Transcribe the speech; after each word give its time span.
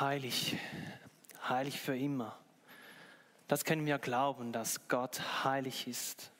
heilig, 0.00 0.56
heilig 1.48 1.80
für 1.80 1.96
immer. 1.96 2.38
Das 3.48 3.64
können 3.64 3.86
wir 3.86 3.98
glauben, 3.98 4.52
dass 4.52 4.88
Gott 4.88 5.44
heilig 5.44 5.86
ist. 5.88 6.30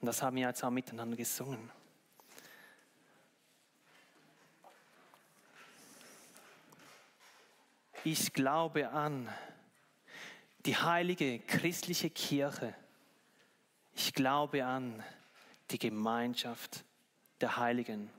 Und 0.00 0.06
das 0.06 0.22
haben 0.22 0.36
wir 0.36 0.46
jetzt 0.46 0.62
auch 0.64 0.70
miteinander 0.70 1.16
gesungen. 1.16 1.70
Ich 8.04 8.32
glaube 8.32 8.90
an 8.90 9.28
die 10.64 10.76
heilige 10.76 11.38
christliche 11.40 12.08
Kirche. 12.08 12.74
Ich 13.94 14.14
glaube 14.14 14.64
an 14.64 15.02
die 15.70 15.78
Gemeinschaft 15.78 16.84
der 17.42 17.58
Heiligen. 17.58 18.10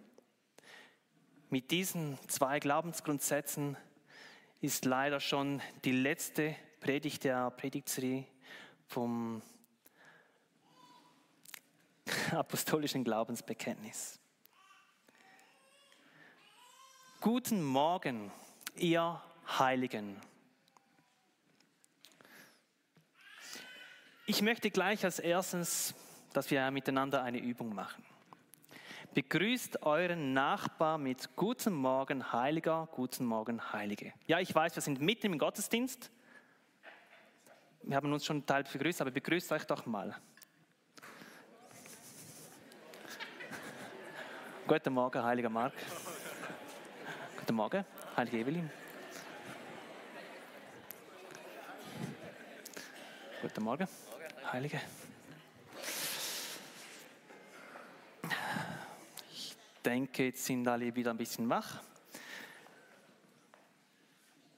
Mit 1.50 1.72
diesen 1.72 2.20
zwei 2.28 2.60
Glaubensgrundsätzen 2.60 3.76
ist 4.62 4.86
leider 4.86 5.20
schon 5.20 5.60
die 5.84 5.92
letzte 5.92 6.56
Predigt 6.80 7.24
der 7.24 7.50
Predigtserie 7.50 8.26
vom 8.88 9.42
apostolischen 12.32 13.04
Glaubensbekenntnis. 13.04 14.20
Guten 17.22 17.64
Morgen, 17.64 18.32
ihr 18.76 19.22
Heiligen. 19.58 20.22
Ich 24.28 24.44
möchte 24.44 24.70
gleich 24.70 25.04
als 25.04 25.18
erstes, 25.18 25.96
dass 26.34 26.52
wir 26.52 26.70
miteinander 26.70 27.24
eine 27.24 27.40
Übung 27.40 27.74
machen. 27.74 28.06
Begrüßt 29.14 29.84
euren 29.84 30.32
Nachbar 30.32 30.98
mit 30.98 31.36
Guten 31.36 31.74
Morgen, 31.74 32.32
Heiliger, 32.32 32.88
Guten 32.94 33.26
Morgen, 33.26 33.74
Heilige. 33.74 34.14
Ja, 34.26 34.40
ich 34.40 34.56
weiß, 34.56 34.74
wir 34.76 34.82
sind 34.82 35.02
mitten 35.02 35.34
im 35.34 35.38
Gottesdienst. 35.38 36.10
Wir 37.84 37.98
haben 37.98 38.14
uns 38.14 38.26
schon 38.26 38.46
Teil 38.46 38.64
begrüßt, 38.64 39.02
aber 39.02 39.12
begrüßt 39.12 39.52
euch 39.52 39.66
doch 39.66 39.86
mal. 39.86 40.16
Guten 44.66 44.94
Morgen, 44.94 45.22
Heiliger 45.22 45.50
Mark. 45.50 45.74
Guten 47.38 47.56
Morgen, 47.56 47.84
Heilige 48.16 48.38
Evelyn. 48.38 48.72
Guten 53.42 53.62
Morgen, 53.62 53.90
Heilige. 54.54 54.80
Denke, 59.82 60.26
jetzt 60.26 60.46
sind 60.46 60.68
alle 60.68 60.96
wieder 60.96 61.12
ein 61.12 61.18
bisschen 61.18 61.50
wach. 61.50 61.82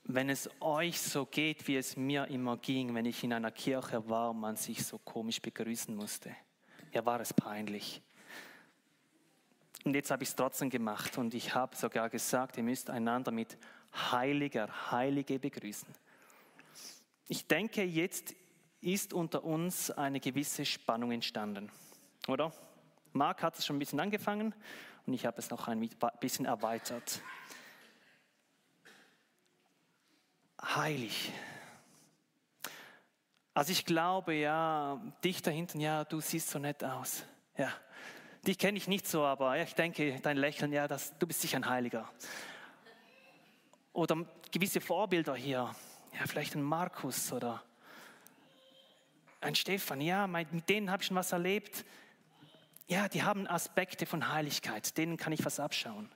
Wenn 0.06 0.30
es 0.30 0.50
euch 0.60 1.00
so 1.00 1.26
geht, 1.26 1.68
wie 1.68 1.78
es 1.78 1.96
mir 1.96 2.28
immer 2.28 2.58
ging, 2.58 2.94
wenn 2.94 3.06
ich 3.06 3.24
in 3.24 3.34
einer 3.34 3.52
Kirche 3.52 4.08
war 4.10 4.32
und 4.32 4.40
man 4.40 4.56
sich 4.56 4.86
so 4.86 4.98
komisch 4.98 5.42
begrüßen 5.42 5.96
musste, 5.96 6.36
ja, 6.92 7.06
war 7.06 7.20
es 7.22 7.34
peinlich. 7.34 8.02
Und 9.86 9.96
jetzt 9.96 10.12
habe 10.12 10.24
ich 10.24 10.30
es 10.30 10.36
trotzdem 10.36 10.70
gemacht 10.70 11.18
und 11.18 11.34
ich 11.34 11.56
habe 11.56 11.76
sogar 11.76 12.10
gesagt, 12.10 12.58
ihr 12.58 12.64
müsst 12.64 12.90
einander 12.90 13.32
mit 13.32 13.58
Heiliger, 13.94 14.92
Heilige 14.92 15.40
begrüßen. 15.40 15.88
Ich 17.28 17.48
denke, 17.48 17.84
jetzt 17.84 18.36
ist 18.82 19.14
unter 19.14 19.44
uns 19.44 19.92
eine 19.92 20.20
gewisse 20.20 20.66
Spannung 20.66 21.12
entstanden, 21.12 21.72
oder? 22.28 22.54
Marc 23.14 23.44
hat 23.44 23.58
es 23.58 23.66
schon 23.66 23.78
ein 23.78 23.80
bisschen 23.80 24.00
angefangen 24.00 24.54
und 25.06 25.14
ich 25.14 25.26
habe 25.26 25.38
es 25.40 25.50
noch 25.50 25.68
ein 25.68 25.90
bisschen 26.20 26.46
erweitert. 26.46 27.22
Heilig. 30.62 31.32
Also 33.54 33.72
ich 33.72 33.86
glaube, 33.86 34.34
ja, 34.34 35.00
dich 35.24 35.42
da 35.42 35.52
hinten, 35.52 35.80
ja, 35.80 36.06
du 36.06 36.22
siehst 36.22 36.50
so 36.50 36.58
nett 36.58 36.84
aus. 36.84 37.24
Ja, 37.58 37.72
dich 38.48 38.58
kenne 38.58 38.78
ich 38.78 38.88
nicht 38.88 39.08
so, 39.08 39.24
aber 39.24 39.62
ich 39.62 39.76
denke, 39.76 40.20
dein 40.22 40.38
Lächeln, 40.38 40.72
ja, 40.72 40.88
das, 40.88 41.18
du 41.20 41.28
bist 41.28 41.42
sicher 41.42 41.58
ein 41.58 41.70
Heiliger. 41.70 42.10
Oder 43.92 44.26
gewisse 44.52 44.82
Vorbilder 44.82 45.36
hier, 45.36 45.76
ja, 46.14 46.26
vielleicht 46.26 46.56
ein 46.56 46.64
Markus 46.64 47.32
oder 47.32 47.62
ein 49.42 49.54
Stefan, 49.54 50.02
ja, 50.02 50.26
mit 50.26 50.68
denen 50.70 50.90
habe 50.90 51.04
ich 51.04 51.08
schon 51.08 51.18
was 51.18 51.32
erlebt. 51.32 51.86
Ja, 52.88 53.08
die 53.08 53.24
haben 53.24 53.48
Aspekte 53.48 54.06
von 54.06 54.32
Heiligkeit, 54.32 54.98
denen 54.98 55.18
kann 55.18 55.34
ich 55.34 55.46
was 55.46 55.60
abschauen. 55.60 56.10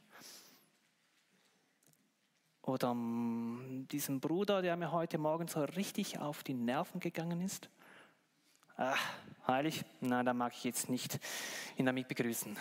Oder 2.62 2.92
um, 2.92 3.88
diesem 3.90 4.20
Bruder, 4.20 4.62
der 4.62 4.76
mir 4.76 4.92
heute 4.92 5.18
Morgen 5.18 5.48
so 5.48 5.64
richtig 5.64 6.20
auf 6.20 6.44
die 6.44 6.54
Nerven 6.54 7.00
gegangen 7.00 7.40
ist. 7.40 7.70
Ach, 8.76 9.00
heilig? 9.48 9.86
Nein, 10.02 10.26
da 10.26 10.34
mag 10.34 10.52
ich 10.54 10.66
jetzt 10.66 10.90
nicht 10.90 11.18
ihn 11.78 11.86
damit 11.86 12.10
begrüßen. 12.10 12.58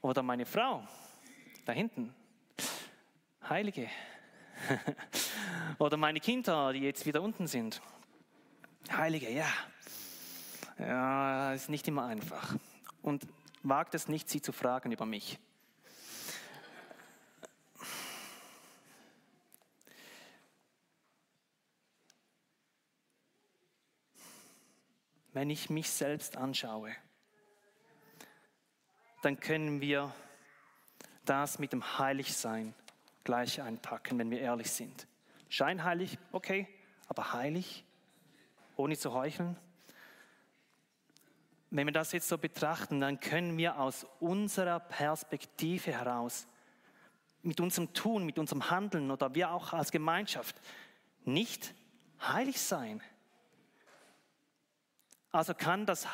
Oder 0.00 0.22
meine 0.22 0.46
Frau, 0.46 0.82
da 1.66 1.72
hinten. 1.72 2.14
Heilige. 3.46 3.90
Oder 5.78 5.98
meine 5.98 6.20
Kinder, 6.20 6.72
die 6.72 6.80
jetzt 6.80 7.04
wieder 7.04 7.20
unten 7.20 7.46
sind. 7.46 7.82
Heilige, 8.90 9.30
ja. 9.30 9.48
Ja, 10.78 11.52
ist 11.52 11.68
nicht 11.68 11.86
immer 11.86 12.06
einfach. 12.06 12.56
Und 13.04 13.26
wagt 13.62 13.94
es 13.94 14.08
nicht, 14.08 14.30
sie 14.30 14.40
zu 14.40 14.50
fragen 14.50 14.90
über 14.90 15.04
mich. 15.04 15.38
Wenn 25.34 25.50
ich 25.50 25.68
mich 25.68 25.90
selbst 25.90 26.38
anschaue, 26.38 26.96
dann 29.20 29.38
können 29.38 29.82
wir 29.82 30.14
das 31.26 31.58
mit 31.58 31.74
dem 31.74 31.98
Heiligsein 31.98 32.74
gleich 33.22 33.60
einpacken, 33.60 34.18
wenn 34.18 34.30
wir 34.30 34.40
ehrlich 34.40 34.70
sind. 34.70 35.06
Scheinheilig, 35.50 36.16
okay, 36.32 36.66
aber 37.08 37.34
heilig, 37.34 37.84
ohne 38.76 38.96
zu 38.96 39.12
heucheln. 39.12 39.58
Wenn 41.74 41.88
wir 41.88 41.92
das 41.92 42.12
jetzt 42.12 42.28
so 42.28 42.38
betrachten, 42.38 43.00
dann 43.00 43.18
können 43.18 43.58
wir 43.58 43.80
aus 43.80 44.06
unserer 44.20 44.78
Perspektive 44.78 45.90
heraus, 45.92 46.46
mit 47.42 47.60
unserem 47.60 47.92
Tun, 47.92 48.24
mit 48.24 48.38
unserem 48.38 48.70
Handeln 48.70 49.10
oder 49.10 49.34
wir 49.34 49.50
auch 49.50 49.72
als 49.72 49.90
Gemeinschaft 49.90 50.54
nicht 51.24 51.74
heilig 52.22 52.60
sein. 52.60 53.02
Also 55.32 55.52
kann 55.52 55.84
das 55.84 56.06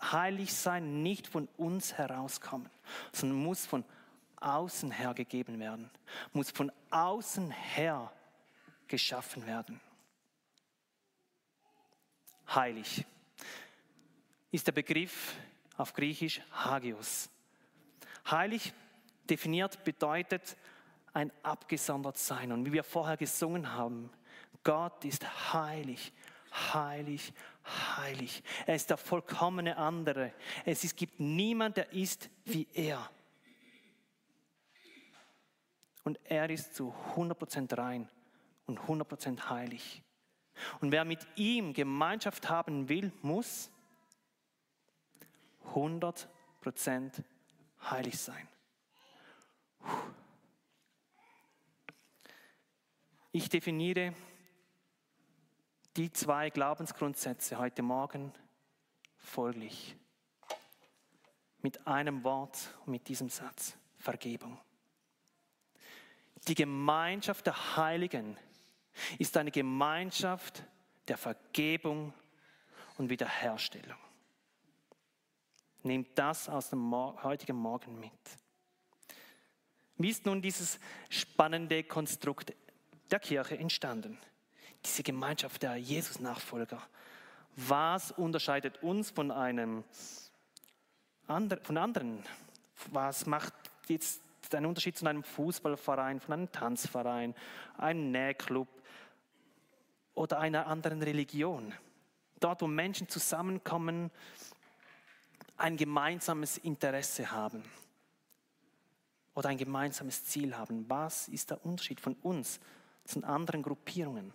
Heiligsein 0.00 1.02
nicht 1.02 1.26
von 1.26 1.48
uns 1.56 1.94
herauskommen, 1.94 2.70
sondern 3.12 3.38
muss 3.38 3.66
von 3.66 3.84
außen 4.36 4.92
her 4.92 5.14
gegeben 5.14 5.58
werden, 5.58 5.90
muss 6.32 6.52
von 6.52 6.70
außen 6.90 7.50
her 7.50 8.12
geschaffen 8.86 9.46
werden 9.46 9.80
heilig, 12.54 13.04
ist 14.50 14.66
der 14.66 14.72
Begriff 14.72 15.34
auf 15.76 15.92
Griechisch 15.92 16.40
Hagios. 16.52 17.30
Heilig 18.30 18.72
definiert 19.28 19.84
bedeutet 19.84 20.56
ein 21.12 21.32
abgesondert 21.42 22.18
sein. 22.18 22.52
Und 22.52 22.64
wie 22.66 22.72
wir 22.72 22.84
vorher 22.84 23.16
gesungen 23.16 23.72
haben, 23.72 24.10
Gott 24.64 25.04
ist 25.04 25.52
heilig, 25.52 26.12
heilig, 26.74 27.32
heilig. 27.96 28.42
Er 28.66 28.74
ist 28.74 28.90
der 28.90 28.96
vollkommene 28.96 29.76
andere. 29.76 30.32
Es 30.64 30.94
gibt 30.96 31.20
niemand, 31.20 31.76
der 31.76 31.92
ist 31.92 32.30
wie 32.44 32.66
er. 32.74 33.10
Und 36.04 36.18
er 36.24 36.48
ist 36.48 36.74
zu 36.74 36.94
100% 37.14 37.76
rein 37.76 38.08
und 38.66 38.80
100% 38.80 39.50
heilig. 39.50 40.02
Und 40.80 40.90
wer 40.90 41.04
mit 41.04 41.20
ihm 41.36 41.72
Gemeinschaft 41.72 42.48
haben 42.48 42.88
will, 42.88 43.12
muss 43.22 43.70
100% 45.74 47.22
heilig 47.90 48.18
sein. 48.18 48.48
Ich 53.32 53.48
definiere 53.48 54.14
die 55.96 56.12
zwei 56.12 56.50
Glaubensgrundsätze 56.50 57.58
heute 57.58 57.82
Morgen 57.82 58.32
folglich. 59.18 59.96
Mit 61.60 61.86
einem 61.86 62.24
Wort 62.24 62.74
und 62.86 62.92
mit 62.92 63.08
diesem 63.08 63.28
Satz. 63.28 63.76
Vergebung. 63.98 64.58
Die 66.46 66.54
Gemeinschaft 66.54 67.46
der 67.46 67.76
Heiligen 67.76 68.36
ist 69.18 69.36
eine 69.36 69.50
Gemeinschaft 69.50 70.62
der 71.08 71.18
Vergebung 71.18 72.14
und 72.96 73.10
Wiederherstellung. 73.10 73.98
Nehmt 75.82 76.18
das 76.18 76.48
aus 76.48 76.70
dem 76.70 76.92
heutigen 77.22 77.56
Morgen 77.56 77.98
mit. 77.98 78.10
Wie 79.96 80.10
ist 80.10 80.26
nun 80.26 80.42
dieses 80.42 80.78
spannende 81.08 81.82
Konstrukt 81.84 82.52
der 83.10 83.20
Kirche 83.20 83.58
entstanden. 83.58 84.18
Diese 84.84 85.02
Gemeinschaft 85.02 85.62
der 85.62 85.76
Jesus-Nachfolger. 85.76 86.82
Was 87.56 88.12
unterscheidet 88.12 88.82
uns 88.82 89.10
von 89.10 89.30
einem 89.30 89.84
von 91.26 91.76
anderen? 91.76 92.22
Was 92.92 93.26
macht 93.26 93.52
jetzt 93.88 94.22
einen 94.52 94.66
Unterschied 94.66 94.96
zu 94.96 95.06
einem 95.06 95.24
Fußballverein, 95.24 96.20
von 96.20 96.34
einem 96.34 96.52
Tanzverein, 96.52 97.34
einem 97.76 98.10
Nähclub 98.12 98.68
oder 100.14 100.38
einer 100.38 100.66
anderen 100.66 101.02
Religion? 101.02 101.74
Dort, 102.40 102.62
wo 102.62 102.66
Menschen 102.68 103.08
zusammenkommen, 103.08 104.10
ein 105.58 105.76
gemeinsames 105.76 106.56
Interesse 106.58 107.30
haben 107.30 107.62
oder 109.34 109.50
ein 109.50 109.58
gemeinsames 109.58 110.24
Ziel 110.24 110.56
haben. 110.56 110.88
Was 110.88 111.28
ist 111.28 111.50
der 111.50 111.64
Unterschied 111.64 112.00
von 112.00 112.14
uns 112.22 112.60
zu 113.04 113.22
anderen 113.24 113.62
Gruppierungen? 113.62 114.32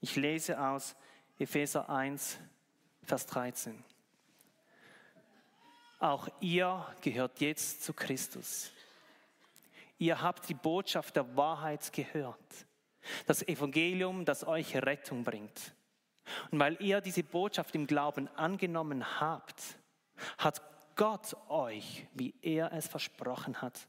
Ich 0.00 0.16
lese 0.16 0.60
aus 0.60 0.94
Epheser 1.38 1.90
1, 1.90 2.38
Vers 3.02 3.26
13. 3.26 3.82
Auch 5.98 6.28
ihr 6.40 6.86
gehört 7.00 7.40
jetzt 7.40 7.82
zu 7.82 7.92
Christus. 7.92 8.70
Ihr 9.98 10.20
habt 10.20 10.48
die 10.48 10.54
Botschaft 10.54 11.16
der 11.16 11.36
Wahrheit 11.36 11.92
gehört. 11.92 12.66
Das 13.26 13.42
Evangelium, 13.42 14.24
das 14.24 14.46
euch 14.46 14.76
Rettung 14.76 15.24
bringt. 15.24 15.75
Und 16.50 16.58
weil 16.58 16.76
ihr 16.80 17.00
diese 17.00 17.22
Botschaft 17.22 17.74
im 17.74 17.86
Glauben 17.86 18.28
angenommen 18.36 19.20
habt, 19.20 19.78
hat 20.38 20.62
Gott 20.96 21.36
euch, 21.48 22.06
wie 22.14 22.34
er 22.40 22.72
es 22.72 22.88
versprochen 22.88 23.60
hat, 23.60 23.86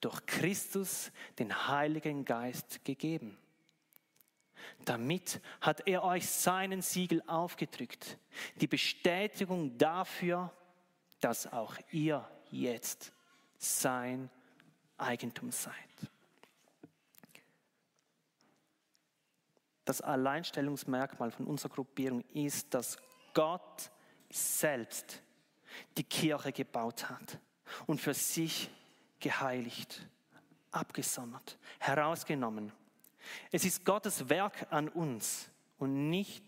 durch 0.00 0.24
Christus 0.26 1.12
den 1.38 1.68
Heiligen 1.68 2.24
Geist 2.24 2.84
gegeben. 2.84 3.36
Damit 4.84 5.40
hat 5.60 5.86
er 5.86 6.02
euch 6.02 6.26
seinen 6.28 6.82
Siegel 6.82 7.22
aufgedrückt, 7.26 8.18
die 8.56 8.66
Bestätigung 8.66 9.76
dafür, 9.78 10.52
dass 11.20 11.52
auch 11.52 11.76
ihr 11.92 12.26
jetzt 12.50 13.12
sein 13.58 14.30
Eigentum 14.96 15.50
seid. 15.50 15.74
Das 19.86 20.02
Alleinstellungsmerkmal 20.02 21.30
von 21.30 21.46
unserer 21.46 21.72
Gruppierung 21.72 22.22
ist, 22.34 22.74
dass 22.74 22.98
Gott 23.32 23.90
selbst 24.28 25.22
die 25.96 26.02
Kirche 26.02 26.52
gebaut 26.52 27.08
hat 27.08 27.38
und 27.86 28.00
für 28.00 28.12
sich 28.12 28.68
geheiligt, 29.20 30.06
abgesondert, 30.72 31.56
herausgenommen. 31.78 32.72
Es 33.52 33.64
ist 33.64 33.84
Gottes 33.84 34.28
Werk 34.28 34.66
an 34.70 34.88
uns 34.88 35.48
und 35.78 36.10
nicht 36.10 36.44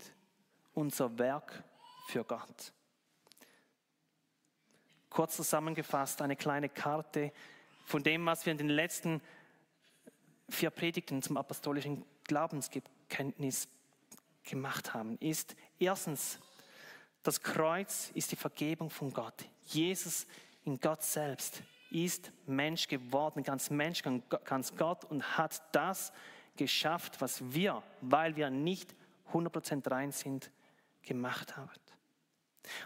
unser 0.75 1.17
Werk 1.19 1.63
für 2.09 2.25
Gott. 2.25 2.73
Kurz 5.11 5.37
zusammengefasst 5.37 6.23
eine 6.23 6.35
kleine 6.35 6.69
Karte 6.69 7.33
von 7.85 8.03
dem, 8.03 8.27
was 8.27 8.45
wir 8.47 8.51
in 8.51 8.59
den 8.59 8.69
letzten 8.69 9.23
vier 10.49 10.71
Predigten 10.71 11.23
zum 11.23 11.37
apostolischen 11.37 12.05
Glaubenskenntnis 13.09 13.69
gemacht 14.45 14.95
haben, 14.95 15.19
ist 15.19 15.57
erstens, 15.79 16.39
das 17.23 17.41
Kreuz 17.41 18.11
ist 18.15 18.33
die 18.33 18.37
Vergebung 18.37 18.91
von 18.91 19.13
Gott. 19.13 19.45
Jesus 19.65 20.27
in 20.65 20.79
Gott 20.79 21.03
selbst 21.03 21.63
ist 21.91 22.33
Mensch 22.47 22.87
geworden, 22.87 23.43
ganz 23.43 23.71
Mensch, 23.71 24.03
ganz 24.45 24.75
Gott 24.77 25.05
und 25.05 25.37
hat 25.37 25.63
das 25.73 26.13
geschafft, 26.57 27.21
was 27.21 27.53
wir, 27.53 27.83
weil 28.01 28.37
wir 28.37 28.51
nicht 28.51 28.95
100% 29.33 29.91
rein 29.91 30.13
sind, 30.13 30.51
gemacht 31.03 31.57
haben. 31.57 31.71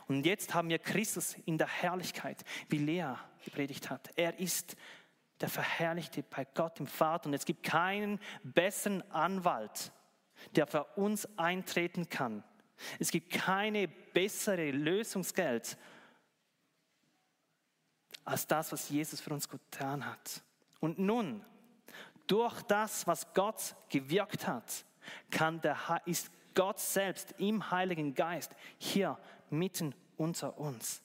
Und 0.06 0.24
jetzt 0.26 0.54
haben 0.54 0.68
wir 0.68 0.78
Christus 0.78 1.34
in 1.44 1.58
der 1.58 1.66
Herrlichkeit, 1.66 2.44
wie 2.68 2.78
Lea 2.78 3.14
gepredigt 3.44 3.90
hat. 3.90 4.10
Er 4.14 4.38
ist 4.38 4.76
der 5.40 5.48
Verherrlichte 5.48 6.22
bei 6.22 6.46
Gott 6.54 6.78
im 6.78 6.86
Vater. 6.86 7.26
Und 7.26 7.34
es 7.34 7.44
gibt 7.44 7.64
keinen 7.64 8.20
besseren 8.44 9.02
Anwalt, 9.10 9.92
der 10.54 10.66
für 10.66 10.84
uns 10.96 11.26
eintreten 11.38 12.08
kann. 12.08 12.44
Es 12.98 13.10
gibt 13.10 13.30
keine 13.30 13.88
bessere 13.88 14.70
Lösungsgeld 14.70 15.76
als 18.24 18.46
das, 18.46 18.72
was 18.72 18.88
Jesus 18.88 19.20
für 19.20 19.32
uns 19.32 19.48
getan 19.48 20.06
hat. 20.06 20.42
Und 20.80 20.98
nun, 20.98 21.44
durch 22.26 22.62
das, 22.62 23.06
was 23.06 23.32
Gott 23.34 23.74
gewirkt 23.88 24.46
hat, 24.46 24.84
kann 25.30 25.60
der, 25.60 25.76
ist 26.06 26.30
Gott 26.54 26.78
selbst 26.78 27.34
im 27.38 27.70
Heiligen 27.70 28.14
Geist 28.14 28.54
hier 28.78 29.18
mitten 29.50 29.94
unter 30.16 30.58
uns. 30.58 31.02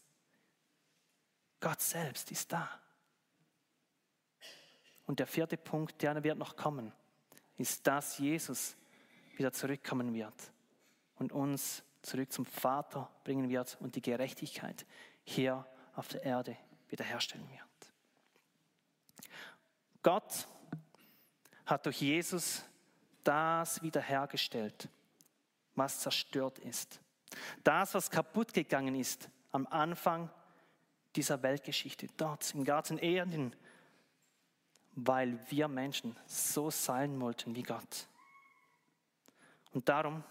Gott 1.59 1.81
selbst 1.81 2.31
ist 2.31 2.51
da. 2.51 2.69
Und 5.05 5.19
der 5.19 5.27
vierte 5.27 5.57
Punkt, 5.57 6.01
der 6.01 6.23
wird 6.23 6.37
noch 6.37 6.55
kommen, 6.55 6.91
ist, 7.57 7.87
dass 7.87 8.17
Jesus 8.19 8.75
wieder 9.37 9.51
zurückkommen 9.51 10.13
wird 10.13 10.51
und 11.15 11.31
uns 11.31 11.83
zurück 12.01 12.31
zum 12.31 12.45
Vater 12.45 13.09
bringen 13.23 13.49
wird 13.49 13.77
und 13.81 13.95
die 13.95 14.01
Gerechtigkeit 14.01 14.85
hier 15.23 15.65
auf 15.95 16.07
der 16.07 16.23
Erde 16.23 16.57
wiederherstellen 16.89 17.49
wird. 17.49 17.61
Gott 20.03 20.47
hat 21.65 21.85
durch 21.85 22.01
Jesus 22.01 22.63
das 23.23 23.81
wiederhergestellt, 23.81 24.87
was 25.75 25.99
zerstört 25.99 26.59
ist. 26.59 27.01
Das, 27.63 27.93
was 27.93 28.09
kaputt 28.09 28.53
gegangen 28.53 28.95
ist 28.95 29.29
am 29.51 29.67
Anfang 29.67 30.29
dieser 31.15 31.41
Weltgeschichte, 31.43 32.07
dort 32.15 32.53
im 32.53 32.63
Garten 32.63 32.97
Eden, 32.99 33.53
weil 34.93 35.39
wir 35.49 35.67
Menschen 35.67 36.15
so 36.25 36.69
sein 36.69 37.19
wollten 37.19 37.55
wie 37.55 37.63
Gott. 37.63 38.07
Und 39.71 39.89
darum 39.89 40.23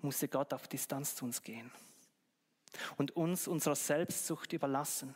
musste 0.00 0.28
Gott 0.28 0.52
auf 0.54 0.68
Distanz 0.68 1.14
zu 1.14 1.24
uns 1.24 1.42
gehen 1.42 1.70
und 2.96 3.16
uns 3.16 3.48
unserer 3.48 3.74
Selbstsucht 3.74 4.52
überlassen. 4.52 5.14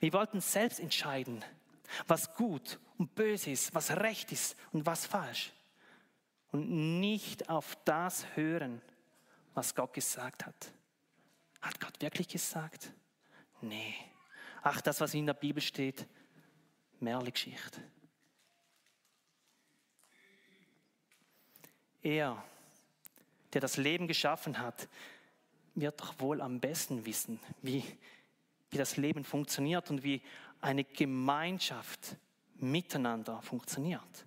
Wir 0.00 0.12
wollten 0.12 0.40
selbst 0.40 0.80
entscheiden, 0.80 1.44
was 2.06 2.34
gut 2.34 2.78
und 2.98 3.14
böse 3.14 3.50
ist, 3.50 3.74
was 3.74 3.90
recht 3.90 4.32
ist 4.32 4.56
und 4.72 4.86
was 4.86 5.06
falsch. 5.06 5.52
Und 6.52 7.00
nicht 7.00 7.48
auf 7.48 7.76
das 7.84 8.36
hören, 8.36 8.80
was 9.54 9.74
Gott 9.74 9.92
gesagt 9.92 10.46
hat. 10.46 10.72
Hat 11.60 11.80
Gott 11.80 12.00
wirklich 12.00 12.28
gesagt? 12.28 12.92
Nee. 13.60 13.94
Ach, 14.62 14.80
das, 14.80 15.00
was 15.00 15.14
in 15.14 15.26
der 15.26 15.34
Bibel 15.34 15.62
steht, 15.62 16.06
Märchengeschichte. 17.00 17.82
Er, 22.06 22.40
der 23.52 23.60
das 23.60 23.78
Leben 23.78 24.06
geschaffen 24.06 24.60
hat, 24.60 24.88
wird 25.74 26.00
doch 26.00 26.14
wohl 26.20 26.40
am 26.40 26.60
besten 26.60 27.04
wissen, 27.04 27.40
wie, 27.62 27.82
wie 28.70 28.78
das 28.78 28.96
Leben 28.96 29.24
funktioniert 29.24 29.90
und 29.90 30.04
wie 30.04 30.22
eine 30.60 30.84
Gemeinschaft 30.84 32.14
miteinander 32.54 33.42
funktioniert. 33.42 34.24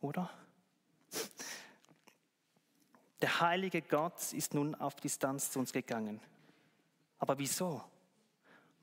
Oder? 0.00 0.30
Der 3.20 3.40
heilige 3.40 3.82
Gott 3.82 4.32
ist 4.32 4.54
nun 4.54 4.76
auf 4.76 4.94
Distanz 4.94 5.50
zu 5.50 5.58
uns 5.58 5.72
gegangen. 5.72 6.20
Aber 7.18 7.36
wieso? 7.40 7.82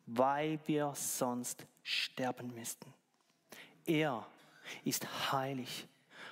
Weil 0.05 0.59
wir 0.65 0.93
sonst 0.95 1.65
sterben 1.81 2.53
müssten. 2.53 2.93
Er 3.85 4.27
ist 4.83 5.31
heilig, 5.31 5.87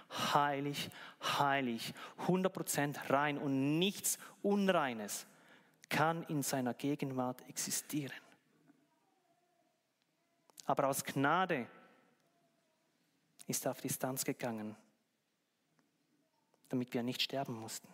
heilig, 0.09 0.89
heilig, 1.21 1.93
100% 2.27 3.09
rein 3.09 3.37
und 3.37 3.77
nichts 3.79 4.17
Unreines 4.41 5.27
kann 5.89 6.23
in 6.23 6.43
seiner 6.43 6.73
Gegenwart 6.73 7.47
existieren. 7.49 8.17
Aber 10.65 10.87
aus 10.87 11.03
Gnade 11.03 11.67
ist 13.47 13.65
er 13.65 13.71
auf 13.71 13.81
Distanz 13.81 14.25
gegangen, 14.25 14.75
damit 16.67 16.93
wir 16.93 17.03
nicht 17.03 17.21
sterben 17.21 17.57
mussten. 17.57 17.87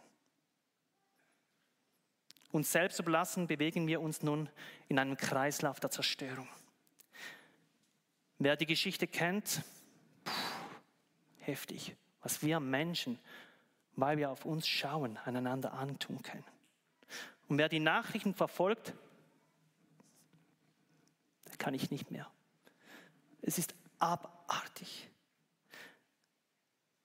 Uns 2.51 2.71
selbst 2.71 2.99
überlassen, 2.99 3.47
bewegen 3.47 3.87
wir 3.87 4.01
uns 4.01 4.21
nun 4.21 4.49
in 4.87 4.99
einem 4.99 5.17
Kreislauf 5.17 5.79
der 5.79 5.89
Zerstörung. 5.89 6.47
Wer 8.37 8.55
die 8.55 8.65
Geschichte 8.65 9.07
kennt, 9.07 9.63
puh, 10.23 10.31
heftig, 11.39 11.95
was 12.23 12.41
wir 12.41 12.59
Menschen, 12.59 13.19
weil 13.95 14.17
wir 14.17 14.31
auf 14.31 14.45
uns 14.45 14.67
schauen, 14.67 15.17
einander 15.17 15.73
antun 15.73 16.21
können. 16.23 16.45
Und 17.47 17.57
wer 17.57 17.69
die 17.69 17.79
Nachrichten 17.79 18.33
verfolgt, 18.33 18.93
der 21.47 21.57
kann 21.57 21.73
ich 21.73 21.91
nicht 21.91 22.09
mehr. 22.09 22.27
Es 23.41 23.57
ist 23.57 23.75
abartig. 23.99 25.09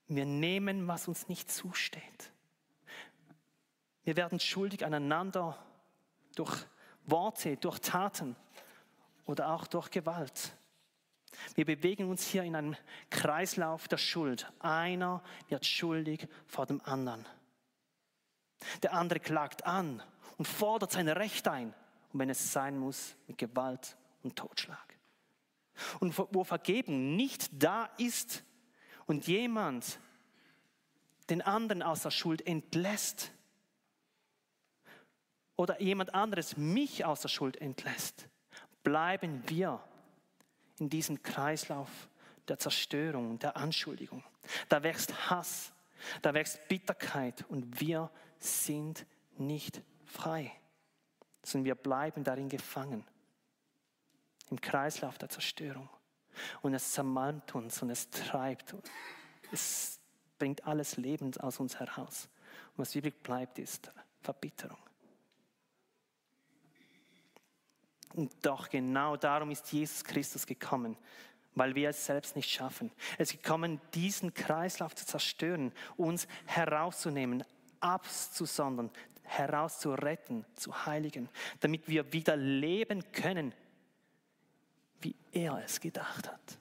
Wir 0.06 0.24
nehmen, 0.24 0.88
was 0.88 1.08
uns 1.08 1.28
nicht 1.28 1.50
zusteht. 1.50 2.32
Wir 4.04 4.16
werden 4.16 4.40
schuldig 4.40 4.86
aneinander 4.86 5.62
durch 6.34 6.64
Worte, 7.04 7.56
durch 7.58 7.80
Taten 7.80 8.36
oder 9.26 9.50
auch 9.52 9.66
durch 9.66 9.90
Gewalt. 9.90 10.56
Wir 11.54 11.64
bewegen 11.64 12.08
uns 12.08 12.26
hier 12.26 12.42
in 12.42 12.54
einem 12.54 12.76
Kreislauf 13.10 13.88
der 13.88 13.98
Schuld. 13.98 14.50
Einer 14.60 15.22
wird 15.48 15.66
schuldig 15.66 16.28
vor 16.46 16.66
dem 16.66 16.80
anderen. 16.84 17.26
Der 18.82 18.92
andere 18.92 19.20
klagt 19.20 19.64
an 19.64 20.02
und 20.36 20.46
fordert 20.46 20.92
sein 20.92 21.08
Recht 21.08 21.48
ein, 21.48 21.74
und 22.12 22.20
wenn 22.20 22.30
es 22.30 22.52
sein 22.52 22.78
muss, 22.78 23.16
mit 23.26 23.38
Gewalt 23.38 23.96
und 24.22 24.36
Totschlag. 24.36 24.96
Und 26.00 26.18
wo 26.18 26.42
Vergebung 26.42 27.16
nicht 27.16 27.50
da 27.52 27.84
ist 27.98 28.42
und 29.06 29.26
jemand 29.26 30.00
den 31.30 31.42
anderen 31.42 31.82
aus 31.82 32.02
der 32.02 32.10
Schuld 32.10 32.46
entlässt 32.46 33.30
oder 35.56 35.80
jemand 35.80 36.14
anderes 36.14 36.56
mich 36.56 37.04
aus 37.04 37.20
der 37.20 37.28
Schuld 37.28 37.60
entlässt, 37.60 38.28
bleiben 38.82 39.42
wir 39.46 39.80
in 40.80 40.88
diesem 40.88 41.22
Kreislauf 41.22 41.90
der 42.48 42.58
Zerstörung, 42.58 43.38
der 43.38 43.56
Anschuldigung. 43.56 44.24
Da 44.68 44.82
wächst 44.82 45.30
Hass, 45.30 45.72
da 46.22 46.34
wächst 46.34 46.66
Bitterkeit 46.68 47.44
und 47.48 47.80
wir 47.80 48.10
sind 48.38 49.06
nicht 49.36 49.82
frei, 50.04 50.52
sondern 51.42 51.66
wir 51.66 51.74
bleiben 51.74 52.24
darin 52.24 52.48
gefangen, 52.48 53.04
im 54.50 54.60
Kreislauf 54.60 55.18
der 55.18 55.28
Zerstörung. 55.28 55.88
Und 56.62 56.74
es 56.74 56.92
zermalmt 56.92 57.54
uns 57.54 57.82
und 57.82 57.90
es 57.90 58.10
treibt 58.10 58.72
uns. 58.72 58.88
Es 59.50 60.00
bringt 60.38 60.66
alles 60.66 60.96
Leben 60.96 61.36
aus 61.38 61.58
uns 61.58 61.78
heraus. 61.80 62.28
Und 62.76 62.82
was 62.82 62.94
übrig 62.94 63.22
bleibt, 63.22 63.58
ist 63.58 63.90
Verbitterung. 64.20 64.78
Und 68.14 68.32
doch 68.42 68.68
genau 68.68 69.16
darum 69.16 69.50
ist 69.50 69.72
Jesus 69.72 70.04
Christus 70.04 70.46
gekommen, 70.46 70.96
weil 71.54 71.74
wir 71.74 71.90
es 71.90 72.06
selbst 72.06 72.36
nicht 72.36 72.50
schaffen. 72.50 72.90
Es 73.18 73.32
ist 73.32 73.42
gekommen, 73.42 73.80
diesen 73.94 74.34
Kreislauf 74.34 74.94
zu 74.94 75.06
zerstören, 75.06 75.72
uns 75.96 76.26
herauszunehmen, 76.46 77.44
abzusondern, 77.80 78.90
herauszuretten, 79.22 80.44
zu 80.54 80.86
heiligen, 80.86 81.28
damit 81.60 81.86
wir 81.88 82.12
wieder 82.12 82.36
leben 82.36 83.12
können, 83.12 83.54
wie 85.00 85.14
er 85.32 85.62
es 85.64 85.80
gedacht 85.80 86.28
hat. 86.28 86.58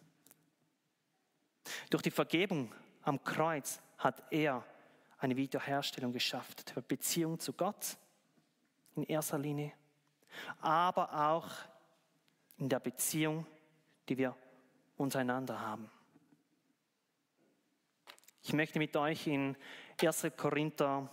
Durch 1.89 2.03
die 2.03 2.11
Vergebung 2.11 2.73
am 3.03 3.23
Kreuz 3.23 3.79
hat 3.97 4.21
er 4.31 4.63
eine 5.17 5.35
Wiederherstellung 5.35 6.11
geschafft, 6.13 6.73
Beziehung 6.87 7.39
zu 7.39 7.53
Gott 7.53 7.97
in 8.95 9.03
erster 9.03 9.39
Linie 9.39 9.73
aber 10.61 11.13
auch 11.31 11.49
in 12.57 12.69
der 12.69 12.79
Beziehung, 12.79 13.45
die 14.09 14.17
wir 14.17 14.35
untereinander 14.97 15.59
haben. 15.59 15.89
Ich 18.43 18.53
möchte 18.53 18.79
mit 18.79 18.95
euch 18.95 19.27
in 19.27 19.57
1. 20.01 20.27
Korinther 20.37 21.09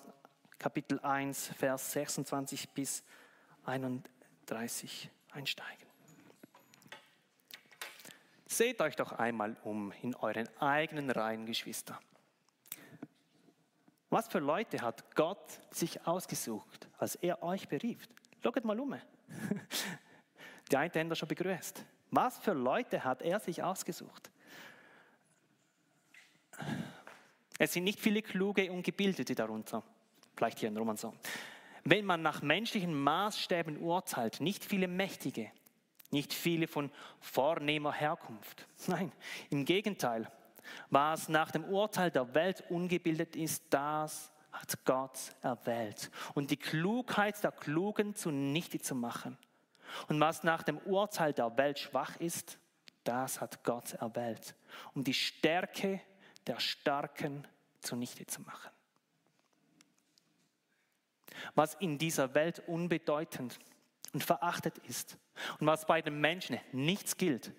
Kapitel 0.59 1.01
1, 1.01 1.49
Vers 1.49 1.93
26 1.93 2.71
bis 2.71 3.05
31 3.65 5.11
einsteigen. 5.33 5.85
Seht 8.47 8.81
euch 8.81 8.95
doch 8.95 9.13
einmal 9.13 9.57
um 9.65 9.93
in 10.03 10.15
euren 10.15 10.49
eigenen 10.59 11.11
Reihen, 11.11 11.45
Geschwister. 11.45 11.99
Was 14.11 14.29
für 14.29 14.39
Leute 14.39 14.81
hat 14.81 15.17
Gott 15.17 15.61
sich 15.71 16.07
ausgesucht, 16.07 16.89
als 16.99 17.17
er 17.17 17.43
euch 17.43 17.69
berief? 17.69 18.07
Schaut 18.45 18.65
mal 18.65 18.79
um. 18.79 18.95
Die 20.71 20.77
einen 20.77 20.93
haben 20.95 21.17
schon 21.17 21.29
begrüßt. 21.29 21.83
Was 22.11 22.39
für 22.39 22.53
Leute 22.53 23.03
hat 23.03 23.23
er 23.23 23.41
sich 23.41 23.63
ausgesucht? 23.63 24.31
Es 27.59 27.73
sind 27.73 27.85
nicht 27.85 27.99
viele 27.99 28.21
kluge 28.21 28.71
und 28.71 28.83
gebildete 28.83 29.35
darunter. 29.35 29.83
Vielleicht 30.37 30.59
hier 30.59 30.69
in 30.69 30.77
Roman. 30.77 30.99
Wenn 31.85 32.05
man 32.05 32.21
nach 32.21 32.43
menschlichen 32.43 32.95
Maßstäben 32.95 33.79
urteilt, 33.79 34.41
nicht 34.41 34.63
viele 34.63 34.89
Mächtige, 34.89 35.51
nicht 36.11 36.35
viele 36.35 36.69
von 36.69 36.91
vornehmer 37.21 37.93
Herkunft. 37.93 38.67
Nein, 38.87 39.11
im 39.49 39.65
Gegenteil. 39.65 40.31
Was 40.91 41.31
nach 41.31 41.51
dem 41.51 41.65
Urteil 41.65 42.11
der 42.11 42.35
Welt 42.35 42.63
ungebildet 42.69 43.37
ist, 43.37 43.65
das 43.71 44.34
hat 44.55 44.85
Gott 44.85 45.19
erwählt. 45.43 46.11
Und 46.35 46.51
die 46.51 46.57
Klugheit 46.57 47.43
der 47.43 47.53
Klugen 47.53 48.15
zunichte 48.15 48.79
zu 48.79 48.95
machen. 48.95 49.37
Und 50.09 50.21
was 50.21 50.43
nach 50.43 50.63
dem 50.63 50.79
Urteil 50.79 51.33
der 51.33 51.57
Welt 51.57 51.79
schwach 51.79 52.17
ist, 52.17 52.59
das 53.05 53.41
hat 53.41 53.65
Gott 53.65 53.93
erwählt, 53.95 54.55
um 54.95 55.05
die 55.05 55.15
Stärke 55.15 56.01
der 56.47 56.59
Starken 56.59 57.47
zunichte 57.81 58.27
zu 58.27 58.41
machen. 58.41 58.71
Was 61.55 61.75
in 61.75 61.99
dieser 61.99 62.35
Welt 62.35 62.63
unbedeutend 62.67 63.59
und 64.13 64.25
verachtet 64.25 64.79
ist 64.79 65.19
und 65.59 65.67
was 65.67 65.87
bei 65.87 66.01
den 66.01 66.21
Menschen 66.21 66.59
nichts 66.73 67.17
gilt, 67.17 67.53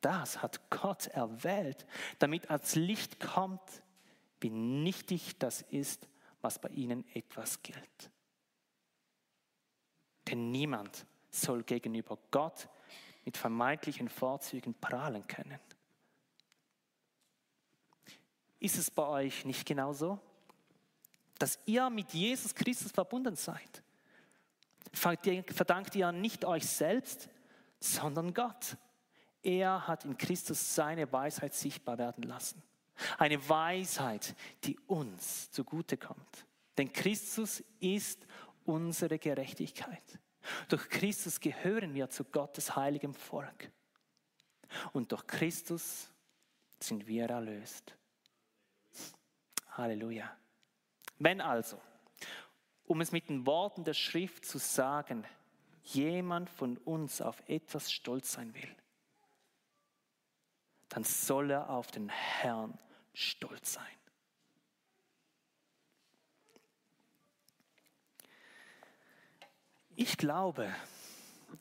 das 0.00 0.42
hat 0.42 0.68
Gott 0.70 1.06
erwählt, 1.08 1.86
damit 2.18 2.50
als 2.50 2.74
Licht 2.74 3.20
kommt, 3.20 3.60
wie 4.40 4.50
nichtig 4.50 5.38
das 5.38 5.62
ist, 5.62 6.08
was 6.42 6.58
bei 6.58 6.68
ihnen 6.70 7.04
etwas 7.14 7.62
gilt. 7.62 8.10
Denn 10.28 10.50
niemand 10.50 11.06
soll 11.30 11.62
gegenüber 11.62 12.18
Gott 12.30 12.68
mit 13.24 13.36
vermeintlichen 13.36 14.08
Vorzügen 14.08 14.74
prahlen 14.74 15.26
können. 15.26 15.58
Ist 18.58 18.76
es 18.76 18.90
bei 18.90 19.06
euch 19.06 19.44
nicht 19.44 19.66
genauso? 19.66 20.20
Dass 21.38 21.58
ihr 21.66 21.90
mit 21.90 22.12
Jesus 22.12 22.54
Christus 22.54 22.92
verbunden 22.92 23.34
seid. 23.34 23.82
Verdankt 24.92 25.96
ihr 25.96 26.12
nicht 26.12 26.44
euch 26.44 26.66
selbst, 26.66 27.28
sondern 27.80 28.34
Gott. 28.34 28.76
Er 29.42 29.88
hat 29.88 30.04
in 30.04 30.16
Christus 30.16 30.74
seine 30.74 31.10
Weisheit 31.12 31.54
sichtbar 31.54 31.98
werden 31.98 32.22
lassen. 32.22 32.62
Eine 33.18 33.48
Weisheit, 33.48 34.34
die 34.64 34.78
uns 34.86 35.50
zugute 35.50 35.96
kommt. 35.96 36.46
Denn 36.78 36.92
Christus 36.92 37.62
ist 37.80 38.26
unsere 38.64 39.18
Gerechtigkeit. 39.18 40.18
Durch 40.68 40.88
Christus 40.88 41.40
gehören 41.40 41.94
wir 41.94 42.08
zu 42.10 42.24
Gottes 42.24 42.74
heiligem 42.76 43.14
Volk. 43.14 43.70
Und 44.92 45.12
durch 45.12 45.26
Christus 45.26 46.10
sind 46.80 47.06
wir 47.06 47.26
erlöst. 47.26 47.96
Halleluja. 49.70 50.36
Wenn 51.18 51.40
also, 51.40 51.80
um 52.84 53.00
es 53.00 53.12
mit 53.12 53.28
den 53.28 53.46
Worten 53.46 53.84
der 53.84 53.94
Schrift 53.94 54.44
zu 54.44 54.58
sagen, 54.58 55.24
jemand 55.84 56.50
von 56.50 56.76
uns 56.78 57.20
auf 57.20 57.42
etwas 57.48 57.92
stolz 57.92 58.32
sein 58.32 58.54
will, 58.54 58.76
dann 60.92 61.04
soll 61.04 61.50
er 61.50 61.70
auf 61.70 61.90
den 61.90 62.10
Herrn 62.10 62.78
stolz 63.14 63.72
sein. 63.72 63.86
Ich 69.96 70.18
glaube 70.18 70.70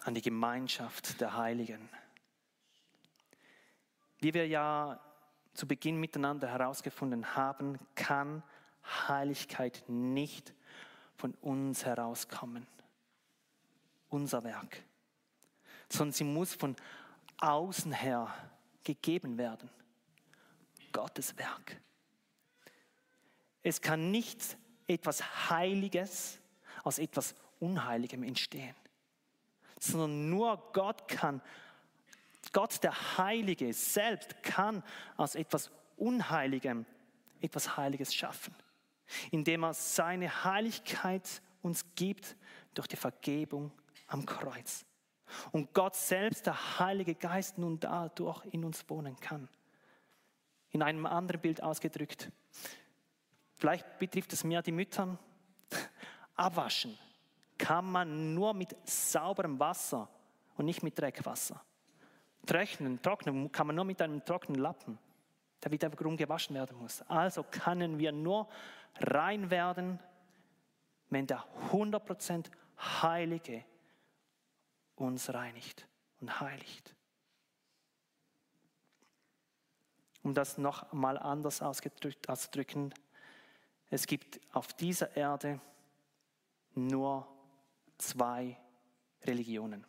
an 0.01 0.15
die 0.15 0.21
Gemeinschaft 0.21 1.21
der 1.21 1.37
Heiligen. 1.37 1.89
Wie 4.19 4.33
wir 4.33 4.45
ja 4.49 4.99
zu 5.53 5.65
Beginn 5.65 5.97
miteinander 5.97 6.49
herausgefunden 6.49 7.33
haben, 7.33 7.79
kann 7.95 8.43
Heiligkeit 8.83 9.85
nicht 9.87 10.53
von 11.15 11.35
uns 11.35 11.85
herauskommen, 11.85 12.67
unser 14.09 14.43
Werk, 14.43 14.83
sondern 15.87 16.11
sie 16.11 16.25
muss 16.25 16.53
von 16.53 16.75
außen 17.37 17.93
her 17.93 18.33
gegeben 18.83 19.37
werden. 19.37 19.69
Gottes 20.91 21.37
Werk. 21.37 21.79
Es 23.63 23.81
kann 23.81 24.11
nicht 24.11 24.57
etwas 24.87 25.49
Heiliges 25.49 26.39
aus 26.83 26.99
etwas 26.99 27.35
Unheiligem 27.59 28.23
entstehen, 28.23 28.75
sondern 29.79 30.29
nur 30.29 30.71
Gott 30.73 31.07
kann, 31.07 31.41
Gott 32.53 32.83
der 32.83 33.17
Heilige 33.17 33.71
selbst 33.73 34.41
kann 34.43 34.83
aus 35.15 35.35
etwas 35.35 35.71
Unheiligem 35.95 36.85
etwas 37.39 37.77
Heiliges 37.77 38.13
schaffen, 38.13 38.53
indem 39.29 39.63
er 39.63 39.73
seine 39.73 40.43
Heiligkeit 40.43 41.41
uns 41.61 41.85
gibt 41.95 42.35
durch 42.73 42.87
die 42.87 42.95
Vergebung 42.95 43.71
am 44.07 44.25
Kreuz. 44.25 44.85
Und 45.51 45.73
Gott 45.73 45.95
selbst, 45.95 46.45
der 46.45 46.79
Heilige 46.79 47.15
Geist, 47.15 47.57
nun 47.57 47.79
dadurch 47.79 48.45
in 48.51 48.63
uns 48.63 48.87
wohnen 48.89 49.15
kann 49.19 49.47
In 50.71 50.81
einem 50.81 51.05
anderen 51.05 51.41
Bild 51.41 51.61
ausgedrückt. 51.61 52.31
Vielleicht 53.57 53.99
betrifft 53.99 54.33
es 54.33 54.43
mehr 54.43 54.61
die 54.61 54.71
Mütter. 54.71 55.17
Abwaschen 56.35 56.97
kann 57.57 57.85
man 57.91 58.33
nur 58.33 58.53
mit 58.53 58.75
sauberem 58.85 59.59
Wasser 59.59 60.09
und 60.57 60.65
nicht 60.65 60.81
mit 60.81 60.97
Dreckwasser. 60.97 61.61
Trocknen, 62.45 63.01
trocknen 63.01 63.51
kann 63.51 63.67
man 63.67 63.75
nur 63.75 63.85
mit 63.85 64.01
einem 64.01 64.25
trockenen 64.25 64.59
Lappen, 64.59 64.97
der 65.63 65.71
wiederum 65.71 66.17
gewaschen 66.17 66.55
werden 66.55 66.77
muss. 66.77 67.01
Also 67.03 67.43
können 67.43 67.99
wir 67.99 68.11
nur 68.11 68.47
rein 68.99 69.51
werden, 69.51 69.99
wenn 71.09 71.27
der 71.27 71.43
100% 71.71 72.49
Heilige 73.03 73.63
uns 75.01 75.33
reinigt 75.33 75.87
und 76.19 76.39
heiligt. 76.39 76.95
Um 80.23 80.33
das 80.33 80.57
noch 80.57 80.91
mal 80.93 81.17
anders 81.17 81.61
auszudrücken, 81.61 82.93
es 83.89 84.07
gibt 84.07 84.39
auf 84.53 84.73
dieser 84.73 85.15
Erde 85.17 85.59
nur 86.75 87.27
zwei 87.97 88.57
Religionen. 89.23 89.85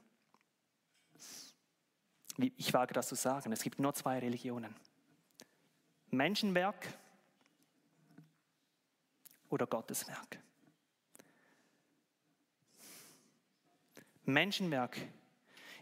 Ich 2.38 2.72
wage 2.72 2.94
das 2.94 3.08
zu 3.08 3.14
sagen, 3.14 3.52
es 3.52 3.62
gibt 3.62 3.78
nur 3.78 3.94
zwei 3.94 4.18
Religionen. 4.18 4.74
Menschenwerk 6.10 6.88
oder 9.48 9.66
Gotteswerk. 9.66 10.38
Menschenwerk 14.32 14.96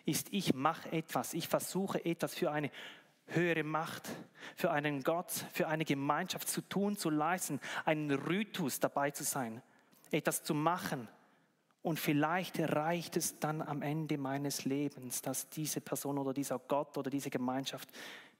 ist, 0.04 0.32
ich 0.32 0.54
mache 0.54 0.90
etwas, 0.92 1.34
ich 1.34 1.48
versuche 1.48 2.04
etwas 2.04 2.34
für 2.34 2.50
eine 2.50 2.70
höhere 3.26 3.62
Macht, 3.62 4.08
für 4.56 4.70
einen 4.70 5.02
Gott, 5.02 5.30
für 5.52 5.68
eine 5.68 5.84
Gemeinschaft 5.84 6.48
zu 6.48 6.60
tun, 6.62 6.96
zu 6.96 7.10
leisten, 7.10 7.60
einen 7.84 8.10
Ritus 8.10 8.80
dabei 8.80 9.10
zu 9.10 9.24
sein, 9.24 9.62
etwas 10.10 10.42
zu 10.42 10.54
machen. 10.54 11.08
Und 11.82 11.98
vielleicht 11.98 12.58
reicht 12.58 13.16
es 13.16 13.38
dann 13.38 13.62
am 13.62 13.80
Ende 13.82 14.18
meines 14.18 14.64
Lebens, 14.64 15.22
dass 15.22 15.48
diese 15.48 15.80
Person 15.80 16.18
oder 16.18 16.34
dieser 16.34 16.58
Gott 16.58 16.98
oder 16.98 17.08
diese 17.08 17.30
Gemeinschaft 17.30 17.88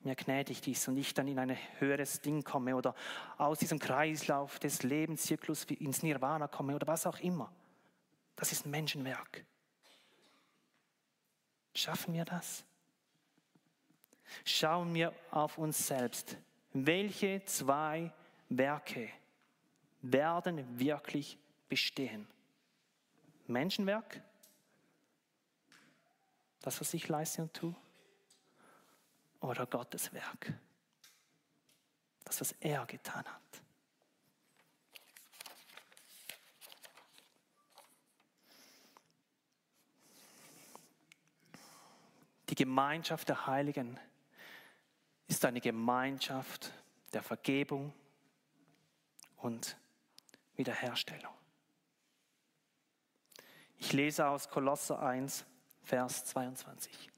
mir 0.03 0.15
gnädig 0.15 0.67
ist 0.67 0.89
und 0.89 0.97
ich 0.97 1.15
dann 1.15 1.29
in 1.29 1.39
ein 1.39 1.57
höheres 1.79 2.21
Ding 2.21 2.43
komme 2.43 2.77
oder 2.77 2.95
aus 3.39 3.59
diesem 3.59 3.79
Kreislauf 3.79 4.59
des 4.59 4.83
Lebenszyklus 4.83 5.65
ins 5.65 6.03
Nirvana 6.03 6.49
komme 6.49 6.75
oder 6.75 6.87
was 6.87 7.07
auch 7.07 7.19
immer. 7.21 7.53
Das 8.37 8.53
ist 8.53 8.67
Menschenwerk. 8.67 9.45
Schaffen 11.75 12.15
wir 12.15 12.25
das? 12.25 12.65
Schauen 14.45 14.95
wir 14.95 15.13
auf 15.31 15.59
uns 15.59 15.87
selbst. 15.87 16.37
Welche 16.73 17.45
zwei 17.45 18.13
Werke 18.49 19.11
werden 20.03 20.79
wirklich 20.79 21.39
bestehen? 21.69 22.27
Menschenwerk, 23.47 24.23
das, 26.61 26.81
was 26.81 26.95
ich 26.95 27.09
leiste 27.09 27.43
und 27.43 27.53
tue, 27.53 27.75
oder 29.41 29.67
Gottes 29.67 30.13
Werk, 30.13 30.53
das, 32.25 32.41
was 32.41 32.53
er 32.61 32.87
getan 32.87 33.25
hat. 33.25 33.63
Die 42.51 42.57
Gemeinschaft 42.57 43.29
der 43.29 43.47
Heiligen 43.47 43.99
ist 45.29 45.45
eine 45.45 45.61
Gemeinschaft 45.61 46.73
der 47.13 47.23
Vergebung 47.23 47.93
und 49.37 49.77
Wiederherstellung. 50.57 51.33
Ich 53.79 53.93
lese 53.93 54.27
aus 54.27 54.49
Kolosser 54.49 55.01
1, 55.01 55.47
Vers 55.83 56.25
22. 56.25 57.11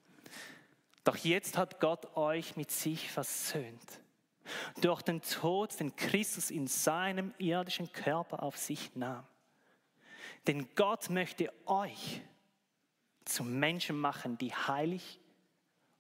Doch 1.03 1.17
jetzt 1.17 1.57
hat 1.57 1.81
Gott 1.81 2.15
euch 2.15 2.57
mit 2.57 2.71
sich 2.71 3.11
versöhnt. 3.11 4.01
Durch 4.83 5.01
den 5.01 5.23
Tod, 5.23 5.81
den 5.81 5.97
Christus 5.97 6.51
in 6.51 6.67
seinem 6.67 7.33
irdischen 7.39 7.91
Körper 7.91 8.43
auf 8.43 8.59
sich 8.59 8.95
nahm. 8.95 9.27
Denn 10.47 10.69
Gott 10.75 11.09
möchte 11.09 11.51
euch 11.67 12.21
zu 13.25 13.45
Menschen 13.45 13.99
machen, 13.99 14.37
die 14.37 14.53
heilig 14.53 15.21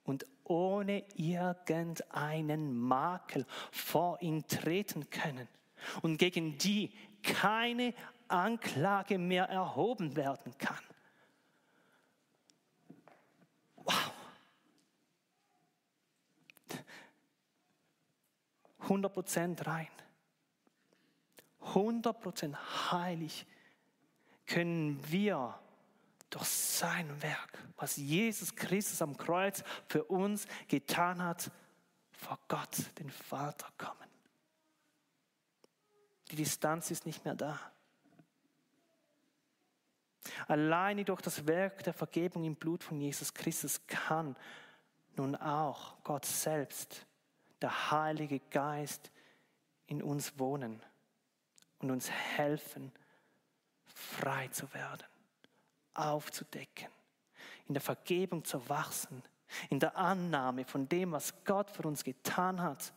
und 0.04 0.26
ohne 0.44 1.04
irgendeinen 1.14 2.76
Makel 2.76 3.46
vor 3.70 4.20
ihn 4.20 4.46
treten 4.46 5.08
können 5.10 5.48
und 6.02 6.18
gegen 6.18 6.58
die 6.58 6.92
keine 7.22 7.94
Anklage 8.28 9.18
mehr 9.18 9.44
erhoben 9.44 10.16
werden 10.16 10.56
kann. 10.58 10.78
Wow. 13.76 14.12
100% 18.88 19.66
rein. 19.66 19.88
100% 21.60 22.56
heilig 22.90 23.46
können 24.46 25.00
wir 25.10 25.58
durch 26.32 26.48
sein 26.48 27.22
Werk, 27.22 27.58
was 27.76 27.96
Jesus 27.96 28.54
Christus 28.56 29.02
am 29.02 29.16
Kreuz 29.16 29.62
für 29.86 30.04
uns 30.04 30.46
getan 30.66 31.22
hat, 31.22 31.50
vor 32.10 32.38
Gott, 32.48 32.76
den 32.98 33.10
Vater, 33.10 33.68
kommen. 33.76 34.08
Die 36.30 36.36
Distanz 36.36 36.90
ist 36.90 37.04
nicht 37.04 37.24
mehr 37.24 37.34
da. 37.34 37.60
Alleine 40.48 41.04
durch 41.04 41.20
das 41.20 41.46
Werk 41.46 41.82
der 41.82 41.92
Vergebung 41.92 42.44
im 42.44 42.54
Blut 42.54 42.82
von 42.82 42.98
Jesus 42.98 43.34
Christus 43.34 43.86
kann 43.86 44.34
nun 45.16 45.36
auch 45.36 46.02
Gott 46.02 46.24
selbst, 46.24 47.04
der 47.60 47.90
Heilige 47.90 48.40
Geist, 48.50 49.10
in 49.86 50.02
uns 50.02 50.38
wohnen 50.38 50.80
und 51.80 51.90
uns 51.90 52.10
helfen, 52.10 52.90
frei 53.84 54.48
zu 54.48 54.72
werden 54.72 55.11
aufzudecken, 55.94 56.88
in 57.68 57.74
der 57.74 57.80
Vergebung 57.80 58.44
zu 58.44 58.68
wachsen, 58.68 59.22
in 59.70 59.80
der 59.80 59.96
Annahme 59.96 60.64
von 60.64 60.88
dem, 60.88 61.12
was 61.12 61.44
Gott 61.44 61.70
für 61.70 61.82
uns 61.82 62.04
getan 62.04 62.60
hat 62.62 62.92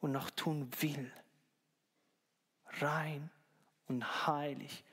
und 0.00 0.12
noch 0.12 0.30
tun 0.30 0.70
will. 0.80 1.12
Rein 2.80 3.30
und 3.88 4.26
heilig, 4.26 4.84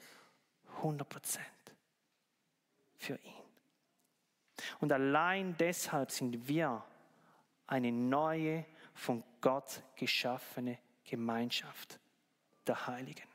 100 0.77 1.07
Prozent 1.07 1.45
für 2.95 3.15
ihn. 3.15 3.33
Und 4.79 4.91
allein 4.91 5.55
deshalb 5.57 6.11
sind 6.11 6.47
wir 6.47 6.83
eine 7.67 7.91
neue, 7.91 8.65
von 8.97 9.23
Gott 9.41 9.83
geschaffene 9.95 10.79
Gemeinschaft 11.03 11.99
der 12.65 12.87
Heiligen. 12.87 13.27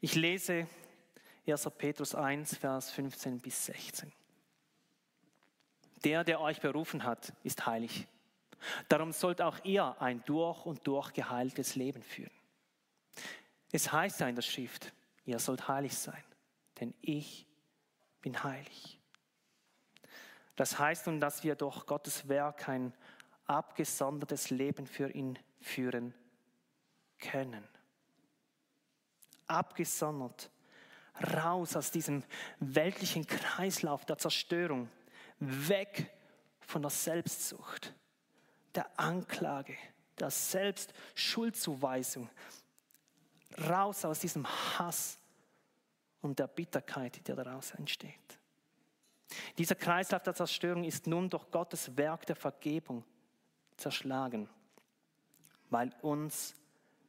Ich 0.00 0.14
lese 0.14 0.68
1. 1.46 1.70
Petrus 1.76 2.14
1, 2.14 2.56
Vers 2.56 2.90
15 2.90 3.40
bis 3.40 3.66
16. 3.66 4.12
Der, 6.04 6.24
der 6.24 6.40
euch 6.40 6.60
berufen 6.60 7.04
hat, 7.04 7.32
ist 7.42 7.66
heilig. 7.66 8.06
Darum 8.88 9.12
sollt 9.12 9.42
auch 9.42 9.62
ihr 9.64 10.00
ein 10.00 10.22
durch 10.24 10.64
und 10.64 10.86
durch 10.86 11.12
geheiltes 11.12 11.74
Leben 11.76 12.02
führen. 12.02 12.30
Es 13.72 13.92
heißt 13.92 14.20
ja 14.20 14.28
in 14.28 14.34
der 14.34 14.42
Schrift, 14.42 14.92
ihr 15.24 15.38
sollt 15.38 15.68
heilig 15.68 15.96
sein, 15.96 16.22
denn 16.80 16.94
ich 17.00 17.46
bin 18.20 18.42
heilig. 18.42 18.98
Das 20.56 20.78
heißt 20.78 21.08
nun, 21.08 21.20
dass 21.20 21.42
wir 21.42 21.56
durch 21.56 21.84
Gottes 21.84 22.28
Werk 22.28 22.68
ein 22.68 22.94
abgesondertes 23.46 24.50
Leben 24.50 24.86
für 24.86 25.10
ihn 25.10 25.38
führen 25.60 26.14
können. 27.18 27.66
Abgesondert 29.46 30.50
raus 31.20 31.76
aus 31.76 31.90
diesem 31.90 32.24
weltlichen 32.60 33.26
Kreislauf 33.26 34.04
der 34.04 34.18
Zerstörung, 34.18 34.88
weg 35.38 36.10
von 36.60 36.82
der 36.82 36.90
Selbstsucht, 36.90 37.94
der 38.74 38.98
Anklage, 38.98 39.76
der 40.18 40.30
Selbstschuldzuweisung, 40.30 42.28
raus 43.68 44.04
aus 44.04 44.18
diesem 44.20 44.46
Hass 44.46 45.18
und 46.20 46.38
der 46.38 46.48
Bitterkeit, 46.48 47.16
die 47.16 47.34
daraus 47.34 47.72
entsteht. 47.72 48.38
Dieser 49.58 49.74
Kreislauf 49.74 50.22
der 50.22 50.34
Zerstörung 50.34 50.84
ist 50.84 51.06
nun 51.06 51.28
durch 51.30 51.50
Gottes 51.50 51.96
Werk 51.96 52.26
der 52.26 52.36
Vergebung 52.36 53.04
zerschlagen, 53.76 54.48
weil 55.70 55.92
uns 56.02 56.54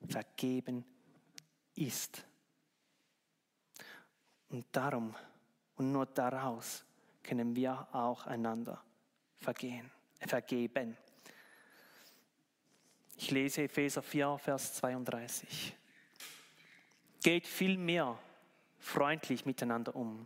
vergeben 0.08 0.86
ist. 1.76 2.26
Und 4.56 4.66
darum 4.72 5.14
und 5.76 5.92
nur 5.92 6.06
daraus 6.06 6.86
können 7.24 7.58
wir 7.58 7.90
auch 7.92 8.26
einander 8.26 8.82
vergehen, 9.36 9.92
vergeben. 10.26 10.96
Ich 13.18 13.32
lese 13.32 13.64
Epheser 13.64 14.02
4, 14.02 14.38
Vers 14.38 14.76
32. 14.76 15.76
Geht 17.22 17.46
vielmehr 17.46 18.18
freundlich 18.80 19.46
miteinander 19.46 19.94
um. 19.94 20.26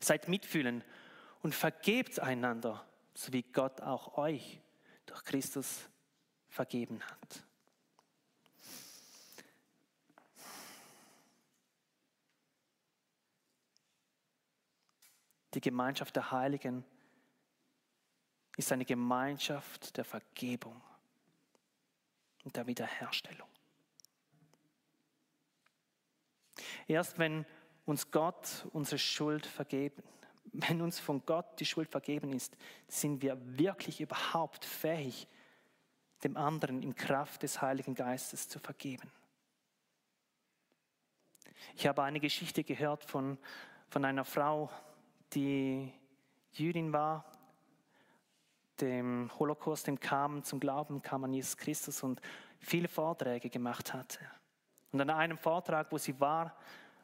Seid 0.00 0.28
mitfühlend 0.28 0.82
und 1.42 1.54
vergebt 1.54 2.18
einander, 2.18 2.82
so 3.12 3.30
wie 3.34 3.42
Gott 3.42 3.82
auch 3.82 4.16
euch 4.16 4.58
durch 5.04 5.22
Christus 5.24 5.80
vergeben 6.48 7.02
hat. 7.02 7.44
Die 15.54 15.60
Gemeinschaft 15.60 16.16
der 16.16 16.30
Heiligen 16.30 16.84
ist 18.56 18.72
eine 18.72 18.84
Gemeinschaft 18.84 19.96
der 19.96 20.04
Vergebung 20.04 20.80
und 22.44 22.56
der 22.56 22.66
Wiederherstellung. 22.66 23.48
Erst 26.86 27.18
wenn 27.18 27.46
uns 27.84 28.10
Gott 28.10 28.66
unsere 28.72 28.98
Schuld 28.98 29.46
vergeben, 29.46 30.02
wenn 30.52 30.82
uns 30.82 30.98
von 30.98 31.24
Gott 31.24 31.60
die 31.60 31.64
Schuld 31.64 31.88
vergeben 31.88 32.32
ist, 32.32 32.56
sind 32.88 33.22
wir 33.22 33.38
wirklich 33.58 34.00
überhaupt 34.00 34.64
fähig, 34.64 35.26
dem 36.24 36.36
anderen 36.36 36.82
in 36.82 36.94
Kraft 36.94 37.42
des 37.42 37.62
Heiligen 37.62 37.94
Geistes 37.94 38.48
zu 38.48 38.58
vergeben. 38.58 39.10
Ich 41.74 41.86
habe 41.86 42.02
eine 42.02 42.20
Geschichte 42.20 42.64
gehört 42.64 43.04
von, 43.04 43.38
von 43.88 44.04
einer 44.04 44.24
Frau, 44.24 44.70
die 45.34 45.92
Jüdin 46.52 46.92
war, 46.92 47.24
dem 48.80 49.30
Holocaust 49.38 49.88
entkam, 49.88 50.42
zum 50.42 50.60
Glauben 50.60 51.02
kam 51.02 51.24
an 51.24 51.32
Jesus 51.32 51.56
Christus 51.56 52.02
und 52.02 52.20
viele 52.58 52.88
Vorträge 52.88 53.48
gemacht 53.48 53.92
hatte. 53.92 54.18
Und 54.90 55.00
an 55.00 55.10
einem 55.10 55.38
Vortrag, 55.38 55.90
wo 55.90 55.98
sie 55.98 56.18
war, 56.20 56.56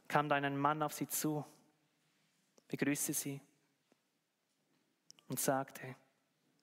kam 0.06 0.28
dann 0.28 0.44
ein 0.44 0.56
Mann 0.56 0.82
auf 0.82 0.92
sie 0.92 1.08
zu, 1.08 1.44
begrüßte 2.66 3.12
sie 3.12 3.40
und 5.28 5.38
sagte, 5.38 5.94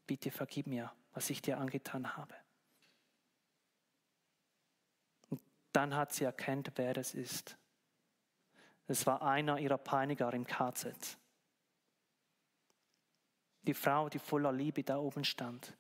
bitte 0.06 0.32
vergib 0.32 0.68
mir, 0.68 0.92
was 1.14 1.30
ich 1.30 1.42
dir 1.42 1.58
angetan 1.58 2.16
habe. 2.16 2.36
Und 5.30 5.42
dann 5.72 5.96
hat 5.96 6.14
sie 6.14 6.26
erkannt, 6.26 6.72
wer 6.76 6.94
das 6.94 7.14
ist. 7.14 7.58
Es 8.88 9.08
war 9.08 9.22
einer 9.24 9.60
ihrer 9.60 9.80
Peiniger 9.80 10.32
im 10.34 10.46
KZ. 10.46 11.18
Die 13.66 13.74
Frau, 13.74 14.10
die 14.10 14.20
voller 14.20 14.52
Liebe 14.52 14.84
da 14.84 14.98
oben 14.98 15.24
stand, 15.24 15.76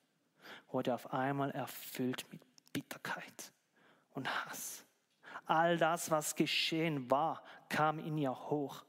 wurde 0.69 0.93
auf 0.93 1.13
einmal 1.13 1.51
erfüllt 1.51 2.25
mit 2.31 2.41
Bitterkeit 2.73 3.51
und 4.11 4.27
Hass. 4.45 4.85
All 5.45 5.77
das, 5.77 6.09
was 6.09 6.35
geschehen 6.35 7.09
war, 7.11 7.43
kam 7.69 7.99
in 7.99 8.17
ihr 8.17 8.33
hoch 8.33 8.83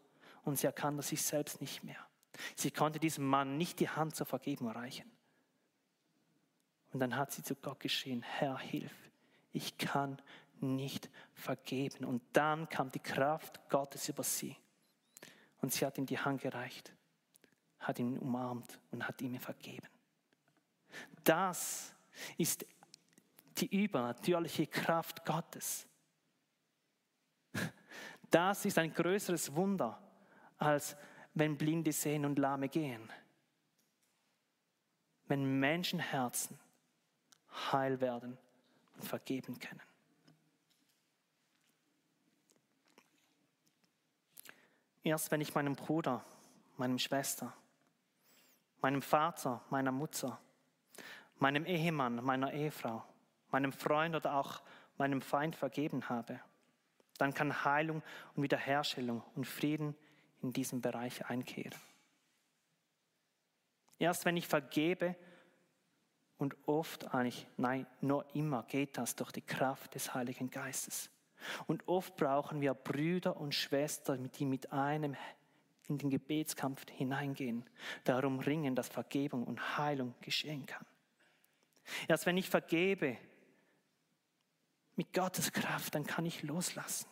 und 0.45 0.59
sie 0.59 0.67
erkannte 0.67 1.03
sich 1.03 1.23
selbst 1.23 1.61
nicht 1.61 1.85
mehr. 1.85 2.07
Sie 2.55 2.71
konnte 2.71 2.99
diesem 2.99 3.27
Mann 3.27 3.57
nicht 3.57 3.81
die 3.81 3.89
Hand 3.89 4.15
zur 4.15 4.27
Vergebung 4.27 4.71
reichen. 4.71 5.11
Und 6.93 7.01
dann 7.01 7.17
hat 7.17 7.33
sie 7.33 7.43
zu 7.43 7.55
Gott 7.57 7.81
geschrien, 7.81 8.23
Herr, 8.23 8.59
hilf, 8.59 8.93
ich 9.53 9.77
kann 9.77 10.21
nicht 10.61 11.11
vergeben. 11.35 12.05
Und 12.05 12.23
dann 12.33 12.69
kam 12.69 12.91
die 12.91 13.01
Kraft 13.01 13.61
Gottes 13.69 14.09
über 14.09 14.23
sie. 14.23 14.57
Und 15.61 15.73
sie 15.73 15.85
hat 15.85 15.99
ihm 15.99 16.07
die 16.07 16.19
Hand 16.19 16.41
gereicht, 16.41 16.93
hat 17.87 18.01
ihn 18.01 18.19
umarmt 18.19 18.81
und 18.91 19.07
hat 19.07 19.23
ihm 19.23 19.39
vergeben. 19.39 19.87
Das 21.23 21.95
ist 22.37 22.67
die 23.59 23.85
übernatürliche 23.85 24.67
Kraft 24.67 25.25
Gottes. 25.25 25.87
Das 28.29 28.65
ist 28.65 28.77
ein 28.79 28.93
größeres 28.93 29.55
Wunder, 29.55 30.03
als 30.59 30.97
wenn 31.35 31.57
Blinde 31.57 31.93
sehen 31.93 32.25
und 32.25 32.39
Lahme 32.41 32.69
gehen. 32.69 33.09
Wenn 35.29 35.61
Menschenherzen 35.61 36.59
heil 37.73 38.01
werden 38.01 38.37
und 38.95 39.05
vergeben 39.05 39.59
können. 39.59 39.83
Erst 45.05 45.31
wenn 45.31 45.41
ich 45.41 45.55
meinem 45.55 45.77
Bruder, 45.77 46.25
meinem 46.77 46.99
Schwester, 46.99 47.57
meinem 48.87 49.03
Vater, 49.03 49.65
meiner 49.69 49.91
Mutter, 49.91 50.39
meinem 51.41 51.67
Ehemann, 51.67 52.25
meiner 52.25 52.53
Ehefrau, 52.53 53.03
meinem 53.51 53.73
Freund 53.73 54.15
oder 54.15 54.37
auch 54.37 54.63
meinem 54.97 55.21
Feind 55.21 55.57
vergeben 55.57 56.09
habe, 56.09 56.39
dann 57.19 57.35
kann 57.35 57.65
Heilung 57.65 58.01
und 58.37 58.45
Wiederherstellung 58.45 59.25
und 59.35 59.45
Frieden 59.45 59.97
in 60.41 60.53
diesem 60.53 60.83
Bereich 60.83 61.27
einkehren. 61.27 61.75
Erst 63.99 64.25
wenn 64.25 64.37
ich 64.37 64.47
vergebe, 64.47 65.17
und 66.39 66.55
oft 66.67 67.13
eigentlich, 67.13 67.49
nein, 67.57 67.89
nur 68.01 68.25
immer 68.37 68.63
geht 68.63 68.99
das 68.99 69.17
durch 69.17 69.33
die 69.33 69.43
Kraft 69.43 69.97
des 69.97 70.15
Heiligen 70.15 70.49
Geistes. 70.49 71.11
Und 71.67 71.89
oft 71.89 72.15
brauchen 72.15 72.61
wir 72.61 72.75
Brüder 72.75 73.37
und 73.37 73.53
Schwestern, 73.53 74.31
die 74.33 74.45
mit 74.45 74.73
einem 74.73 75.17
in 75.89 75.99
den 75.99 76.11
Gebetskampf 76.11 76.85
hineingehen, 76.91 77.69
darum 78.05 78.41
ringen, 78.41 78.75
dass 78.75 78.89
Vergebung 78.89 79.45
und 79.45 79.79
Heilung 79.79 80.15
geschehen 80.21 80.67
kann. 80.67 80.85
Erst 82.09 82.27
wenn 82.27 82.37
ich 82.37 82.51
vergebe, 82.51 83.17
mit 84.97 85.13
Gottes 85.13 85.53
Kraft, 85.53 85.95
dann 85.95 86.07
kann 86.07 86.25
ich 86.27 86.43
loslassen. 86.43 87.07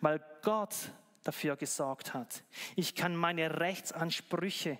Weil 0.00 0.24
Gott 0.42 0.74
dafür 1.22 1.56
gesorgt 1.56 2.14
hat. 2.14 2.42
Ich 2.76 2.94
kann 2.94 3.14
meine 3.14 3.60
Rechtsansprüche 3.60 4.78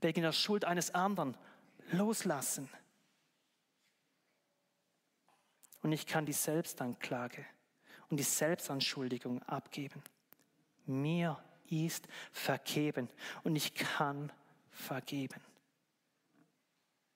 wegen 0.00 0.22
der 0.22 0.32
Schuld 0.32 0.64
eines 0.64 0.94
anderen 0.94 1.36
loslassen. 1.90 2.68
Und 5.82 5.92
ich 5.92 6.06
kann 6.06 6.26
die 6.26 6.32
Selbstanklage 6.32 7.44
und 8.08 8.18
die 8.18 8.24
Selbstanschuldigung 8.24 9.42
abgeben. 9.44 10.02
Mir 10.86 11.42
ist 11.70 12.06
vergeben 12.32 13.08
und 13.42 13.56
ich 13.56 13.74
kann 13.74 14.32
vergeben. 14.70 15.40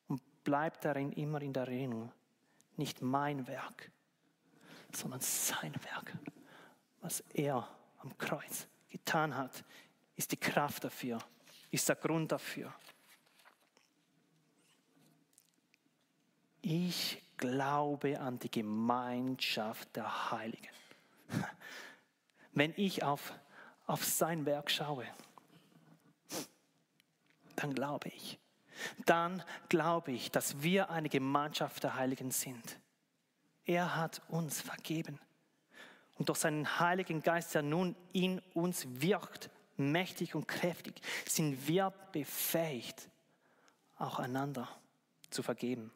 Und 0.08 0.22
bleibt 0.44 0.84
darin 0.84 1.12
immer 1.12 1.42
in 1.42 1.52
der 1.52 1.64
Erinnerung, 1.64 2.12
nicht 2.76 3.02
mein 3.02 3.46
Werk, 3.46 3.90
sondern 4.92 5.20
sein 5.20 5.74
Werk, 5.84 6.12
was 7.00 7.20
er 7.34 7.68
am 7.98 8.16
Kreuz 8.18 8.66
getan 8.88 9.36
hat, 9.36 9.64
ist 10.16 10.32
die 10.32 10.36
Kraft 10.36 10.84
dafür, 10.84 11.18
ist 11.70 11.88
der 11.88 11.96
Grund 11.96 12.30
dafür. 12.30 12.72
Ich 16.62 17.22
glaube 17.36 18.18
an 18.20 18.38
die 18.38 18.50
Gemeinschaft 18.50 19.94
der 19.96 20.30
Heiligen. 20.30 20.70
Wenn 22.52 22.72
ich 22.76 23.02
auf, 23.02 23.34
auf 23.86 24.04
sein 24.04 24.46
Werk 24.46 24.70
schaue, 24.70 25.06
dann 27.56 27.74
glaube 27.74 28.08
ich 28.08 28.38
dann 29.06 29.42
glaube 29.68 30.12
ich, 30.12 30.30
dass 30.30 30.62
wir 30.62 30.90
eine 30.90 31.08
Gemeinschaft 31.08 31.82
der 31.82 31.96
Heiligen 31.96 32.30
sind. 32.30 32.78
Er 33.64 33.96
hat 33.96 34.22
uns 34.28 34.60
vergeben. 34.60 35.18
Und 36.16 36.28
durch 36.28 36.38
seinen 36.38 36.78
Heiligen 36.78 37.22
Geist, 37.22 37.54
der 37.54 37.62
nun 37.62 37.96
in 38.12 38.40
uns 38.52 38.86
wirkt, 39.00 39.50
mächtig 39.76 40.34
und 40.34 40.46
kräftig, 40.46 41.00
sind 41.26 41.66
wir 41.66 41.92
befähigt, 42.12 43.08
auch 43.96 44.18
einander 44.18 44.68
zu 45.30 45.42
vergeben. 45.42 45.90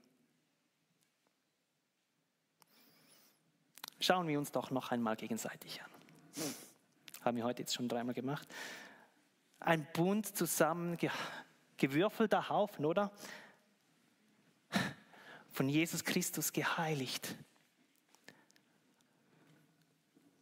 Schauen 4.01 4.29
wir 4.29 4.39
uns 4.39 4.51
doch 4.51 4.71
noch 4.71 4.91
einmal 4.91 5.17
gegenseitig 5.17 5.83
an. 5.83 5.91
Haben 7.29 7.37
wir 7.37 7.45
heute 7.45 7.61
jetzt 7.61 7.75
schon 7.75 7.91
dreimal 7.91 8.15
gemacht. 8.15 8.49
Ein 9.61 9.87
Bund 9.93 10.35
zusammen 10.35 10.97
gewürfelter 11.77 12.49
Haufen, 12.49 12.87
oder? 12.87 13.13
Von 15.51 15.69
Jesus 15.69 16.05
Christus 16.05 16.55
geheiligt. 16.55 17.37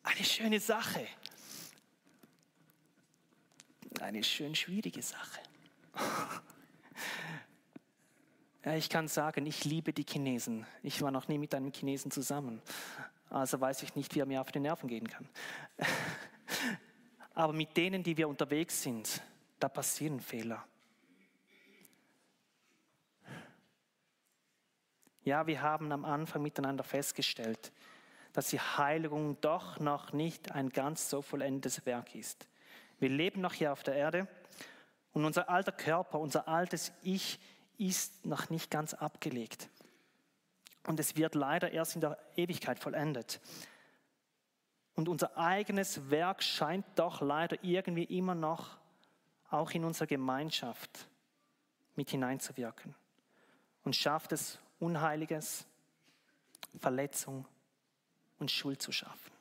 Eine 0.05 0.25
schöne 0.25 0.61
Sache. 0.61 1.09
Eine 3.99 4.23
schön 4.23 4.55
schwierige 4.55 5.03
Sache. 5.03 5.41
Ja, 8.65 8.77
ich 8.77 8.89
kann 8.89 9.09
sagen, 9.09 9.45
ich 9.45 9.65
liebe 9.65 9.93
die 9.93 10.07
Chinesen. 10.09 10.65
Ich 10.85 11.03
war 11.03 11.11
noch 11.11 11.27
nie 11.27 11.39
mit 11.39 11.53
einem 11.53 11.73
Chinesen 11.73 12.13
zusammen. 12.13 12.63
Also 13.29 13.61
weiß 13.61 13.83
ich 13.83 13.97
nicht, 13.97 14.15
wie 14.15 14.21
er 14.21 14.27
mir 14.27 14.41
auf 14.41 14.53
die 14.53 14.61
Nerven 14.61 14.89
gehen 14.89 15.09
kann. 15.09 15.29
Aber 17.35 17.53
mit 17.53 17.77
denen, 17.77 18.03
die 18.03 18.17
wir 18.17 18.29
unterwegs 18.29 18.83
sind, 18.83 19.23
da 19.59 19.69
passieren 19.69 20.21
Fehler. 20.21 20.65
Ja, 25.23 25.47
wir 25.47 25.61
haben 25.61 25.91
am 25.91 26.05
Anfang 26.05 26.43
miteinander 26.43 26.85
festgestellt, 26.85 27.73
dass 28.33 28.51
die 28.51 28.61
Heiligung 28.61 29.41
doch 29.41 29.81
noch 29.81 30.13
nicht 30.13 30.53
ein 30.53 30.71
ganz 30.71 31.11
so 31.11 31.21
vollendetes 31.21 31.85
Werk 31.85 32.15
ist. 32.15 32.47
Wir 32.99 33.09
leben 33.09 33.41
noch 33.41 33.53
hier 33.53 33.73
auf 33.73 33.83
der 33.83 33.97
Erde 33.97 34.29
und 35.13 35.25
unser 35.25 35.49
alter 35.49 35.73
Körper, 35.73 36.21
unser 36.21 36.47
altes 36.47 36.93
Ich 37.03 37.41
ist 37.79 38.25
noch 38.25 38.51
nicht 38.51 38.71
ganz 38.71 38.95
abgelegt. 38.95 39.69
Und 40.87 41.01
es 41.01 41.17
wird 41.17 41.35
leider 41.35 41.73
erst 41.73 41.97
in 41.97 42.01
der 42.01 42.19
Ewigkeit 42.37 42.79
vollendet. 42.79 43.41
Und 44.97 45.09
unser 45.09 45.37
eigenes 45.37 46.11
Werk 46.11 46.43
scheint 46.43 46.87
doch 46.97 47.21
leider 47.21 47.63
irgendwie 47.63 48.05
immer 48.05 48.35
noch 48.35 48.79
auch 49.51 49.71
in 49.71 49.85
unsere 49.85 50.07
Gemeinschaft 50.07 51.07
mit 51.95 52.11
hineinzuwirken 52.11 52.95
und 53.85 53.95
schafft 53.95 54.33
es, 54.33 54.59
Unheiliges, 54.79 55.67
Verletzung 56.79 57.47
und 58.39 58.51
Schuld 58.51 58.83
zu 58.83 58.93
schaffen. 58.93 59.33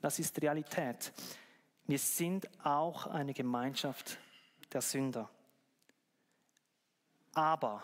Das 0.00 0.18
ist 0.18 0.40
Realität. 0.42 1.12
Wir 1.86 1.98
sind 1.98 2.48
auch 2.64 3.06
eine 3.06 3.32
Gemeinschaft 3.32 4.18
der 4.72 4.82
Sünder. 4.82 5.30
Aber 7.32 7.82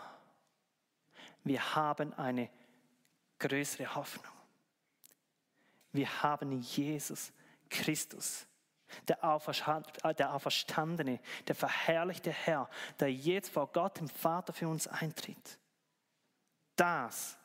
wir 1.43 1.75
haben 1.75 2.13
eine 2.13 2.49
größere 3.39 3.95
Hoffnung. 3.95 4.34
Wir 5.95 6.23
haben 6.23 6.51
Jesus 6.61 7.31
Christus, 7.69 8.45
der 9.07 9.23
Auferstandene, 9.23 11.19
der 11.47 11.55
verherrlichte 11.55 12.31
Herr, 12.31 12.69
der 12.99 13.13
jetzt 13.13 13.49
vor 13.49 13.71
Gott, 13.71 13.99
dem 13.99 14.09
Vater, 14.09 14.51
für 14.51 14.67
uns 14.67 14.87
eintritt. 14.87 15.57
Das 16.75 17.37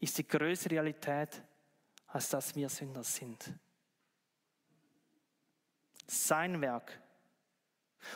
ist 0.00 0.18
die 0.18 0.26
größere 0.26 0.74
Realität, 0.74 1.42
als 2.08 2.28
dass 2.30 2.56
wir 2.56 2.68
Sünder 2.68 3.04
sind. 3.04 3.52
Sein 6.06 6.60
Werk. 6.60 7.00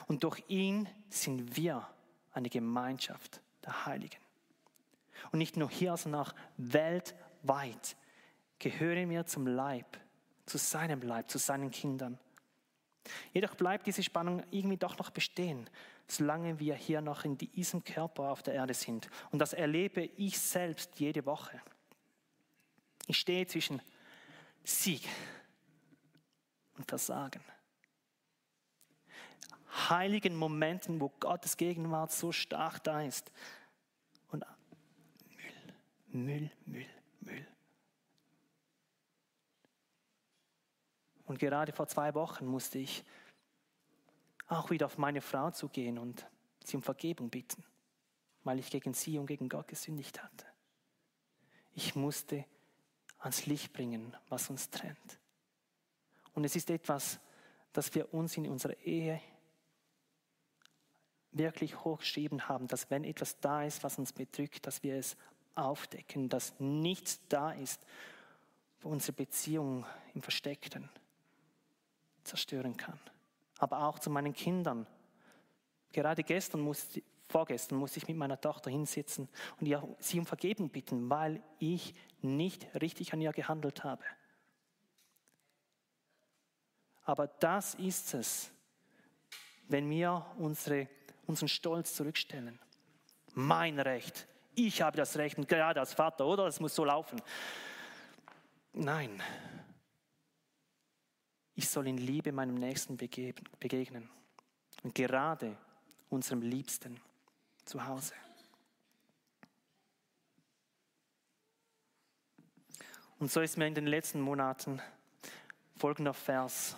Und 0.06 0.24
durch 0.24 0.42
ihn 0.48 0.88
sind 1.08 1.56
wir 1.56 1.86
eine 2.32 2.48
Gemeinschaft 2.48 3.40
der 3.64 3.86
Heiligen. 3.86 4.20
Und 5.30 5.38
nicht 5.38 5.56
nur 5.56 5.70
hier, 5.70 5.96
sondern 5.96 6.22
auch 6.22 6.34
weltweit 6.56 7.96
gehören 8.62 9.10
wir 9.10 9.26
zum 9.26 9.48
Leib, 9.48 9.98
zu 10.46 10.56
seinem 10.56 11.02
Leib, 11.02 11.28
zu 11.28 11.38
seinen 11.38 11.72
Kindern. 11.72 12.16
Jedoch 13.32 13.56
bleibt 13.56 13.88
diese 13.88 14.04
Spannung 14.04 14.44
irgendwie 14.52 14.76
doch 14.76 14.96
noch 14.98 15.10
bestehen, 15.10 15.68
solange 16.06 16.60
wir 16.60 16.76
hier 16.76 17.00
noch 17.00 17.24
in 17.24 17.36
diesem 17.36 17.82
Körper 17.82 18.30
auf 18.30 18.44
der 18.44 18.54
Erde 18.54 18.72
sind. 18.72 19.10
Und 19.32 19.40
das 19.40 19.52
erlebe 19.52 20.02
ich 20.02 20.38
selbst 20.38 21.00
jede 21.00 21.26
Woche. 21.26 21.60
Ich 23.08 23.18
stehe 23.18 23.44
zwischen 23.48 23.82
Sieg 24.62 25.08
und 26.76 26.88
Versagen. 26.88 27.42
Heiligen 29.88 30.36
Momenten, 30.36 31.00
wo 31.00 31.08
Gottes 31.08 31.56
Gegenwart 31.56 32.12
so 32.12 32.30
stark 32.30 32.84
da 32.84 33.02
ist. 33.02 33.32
Und 34.30 34.44
Müll, 36.12 36.24
Müll, 36.24 36.50
Müll, 36.64 36.86
Müll. 37.22 37.51
Und 41.32 41.38
gerade 41.38 41.72
vor 41.72 41.88
zwei 41.88 42.12
Wochen 42.12 42.44
musste 42.44 42.78
ich 42.78 43.02
auch 44.48 44.68
wieder 44.68 44.84
auf 44.84 44.98
meine 44.98 45.22
Frau 45.22 45.50
zugehen 45.50 45.96
und 45.96 46.26
sie 46.62 46.76
um 46.76 46.82
Vergebung 46.82 47.30
bitten, 47.30 47.64
weil 48.44 48.58
ich 48.58 48.68
gegen 48.68 48.92
sie 48.92 49.16
und 49.16 49.28
gegen 49.28 49.48
Gott 49.48 49.66
gesündigt 49.66 50.22
hatte. 50.22 50.44
Ich 51.72 51.96
musste 51.96 52.44
ans 53.18 53.46
Licht 53.46 53.72
bringen, 53.72 54.14
was 54.28 54.50
uns 54.50 54.68
trennt. 54.68 55.18
Und 56.34 56.44
es 56.44 56.54
ist 56.54 56.68
etwas, 56.68 57.18
das 57.72 57.94
wir 57.94 58.12
uns 58.12 58.36
in 58.36 58.46
unserer 58.46 58.76
Ehe 58.84 59.18
wirklich 61.30 61.82
hochgeschrieben 61.82 62.46
haben, 62.46 62.68
dass 62.68 62.90
wenn 62.90 63.04
etwas 63.04 63.40
da 63.40 63.64
ist, 63.64 63.82
was 63.82 63.98
uns 63.98 64.12
bedrückt, 64.12 64.66
dass 64.66 64.82
wir 64.82 64.96
es 64.96 65.16
aufdecken, 65.54 66.28
dass 66.28 66.52
nichts 66.60 67.26
da 67.30 67.52
ist, 67.52 67.80
wo 68.82 68.90
unsere 68.90 69.14
Beziehung 69.14 69.86
im 70.12 70.20
Versteckten 70.20 70.90
zerstören 72.24 72.76
kann. 72.76 72.98
Aber 73.58 73.86
auch 73.86 73.98
zu 73.98 74.10
meinen 74.10 74.32
Kindern. 74.32 74.86
Gerade 75.92 76.22
gestern 76.22 76.60
musste, 76.60 77.02
vorgestern 77.28 77.78
musste 77.78 77.98
ich 77.98 78.08
mit 78.08 78.16
meiner 78.16 78.40
Tochter 78.40 78.70
hinsitzen 78.70 79.28
und 79.60 79.96
sie 79.98 80.18
um 80.18 80.26
Vergebung 80.26 80.70
bitten, 80.70 81.08
weil 81.10 81.42
ich 81.58 81.94
nicht 82.20 82.66
richtig 82.80 83.12
an 83.12 83.20
ihr 83.20 83.32
gehandelt 83.32 83.84
habe. 83.84 84.04
Aber 87.04 87.26
das 87.26 87.74
ist 87.74 88.14
es, 88.14 88.50
wenn 89.68 89.88
wir 89.90 90.24
unsere, 90.38 90.88
unseren 91.26 91.48
Stolz 91.48 91.94
zurückstellen. 91.94 92.58
Mein 93.34 93.80
Recht. 93.80 94.28
Ich 94.54 94.82
habe 94.82 94.96
das 94.96 95.16
Recht, 95.16 95.38
und 95.38 95.48
gerade 95.48 95.80
als 95.80 95.94
Vater, 95.94 96.26
oder? 96.26 96.46
Es 96.46 96.60
muss 96.60 96.74
so 96.74 96.84
laufen. 96.84 97.20
Nein, 98.74 99.22
ich 101.54 101.68
soll 101.68 101.88
in 101.88 101.98
Liebe 101.98 102.32
meinem 102.32 102.54
Nächsten 102.54 102.96
begegnen. 102.96 104.08
Und 104.82 104.94
gerade 104.94 105.56
unserem 106.08 106.42
Liebsten 106.42 107.00
zu 107.64 107.86
Hause. 107.86 108.14
Und 113.18 113.30
so 113.30 113.40
ist 113.40 113.56
mir 113.56 113.66
in 113.66 113.74
den 113.74 113.86
letzten 113.86 114.20
Monaten 114.20 114.80
folgender 115.76 116.14
Vers 116.14 116.76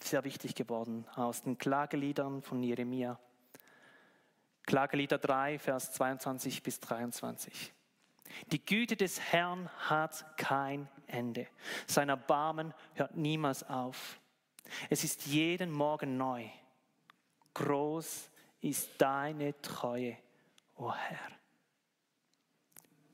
sehr 0.00 0.22
wichtig 0.22 0.54
geworden 0.54 1.06
aus 1.16 1.42
den 1.42 1.58
Klageliedern 1.58 2.42
von 2.42 2.62
Jeremia. 2.62 3.18
Klagelieder 4.66 5.18
3, 5.18 5.58
Vers 5.58 5.92
22 5.92 6.62
bis 6.62 6.78
23. 6.80 7.72
Die 8.52 8.64
Güte 8.64 8.96
des 8.96 9.20
Herrn 9.20 9.68
hat 9.88 10.36
kein 10.36 10.88
Ende. 11.06 11.46
Sein 11.86 12.08
Erbarmen 12.08 12.74
hört 12.94 13.16
niemals 13.16 13.62
auf. 13.62 14.20
Es 14.90 15.04
ist 15.04 15.26
jeden 15.26 15.70
Morgen 15.70 16.16
neu. 16.16 16.48
Groß 17.54 18.30
ist 18.60 18.90
deine 18.98 19.60
Treue, 19.60 20.16
o 20.76 20.86
oh 20.86 20.94
Herr. 20.94 21.30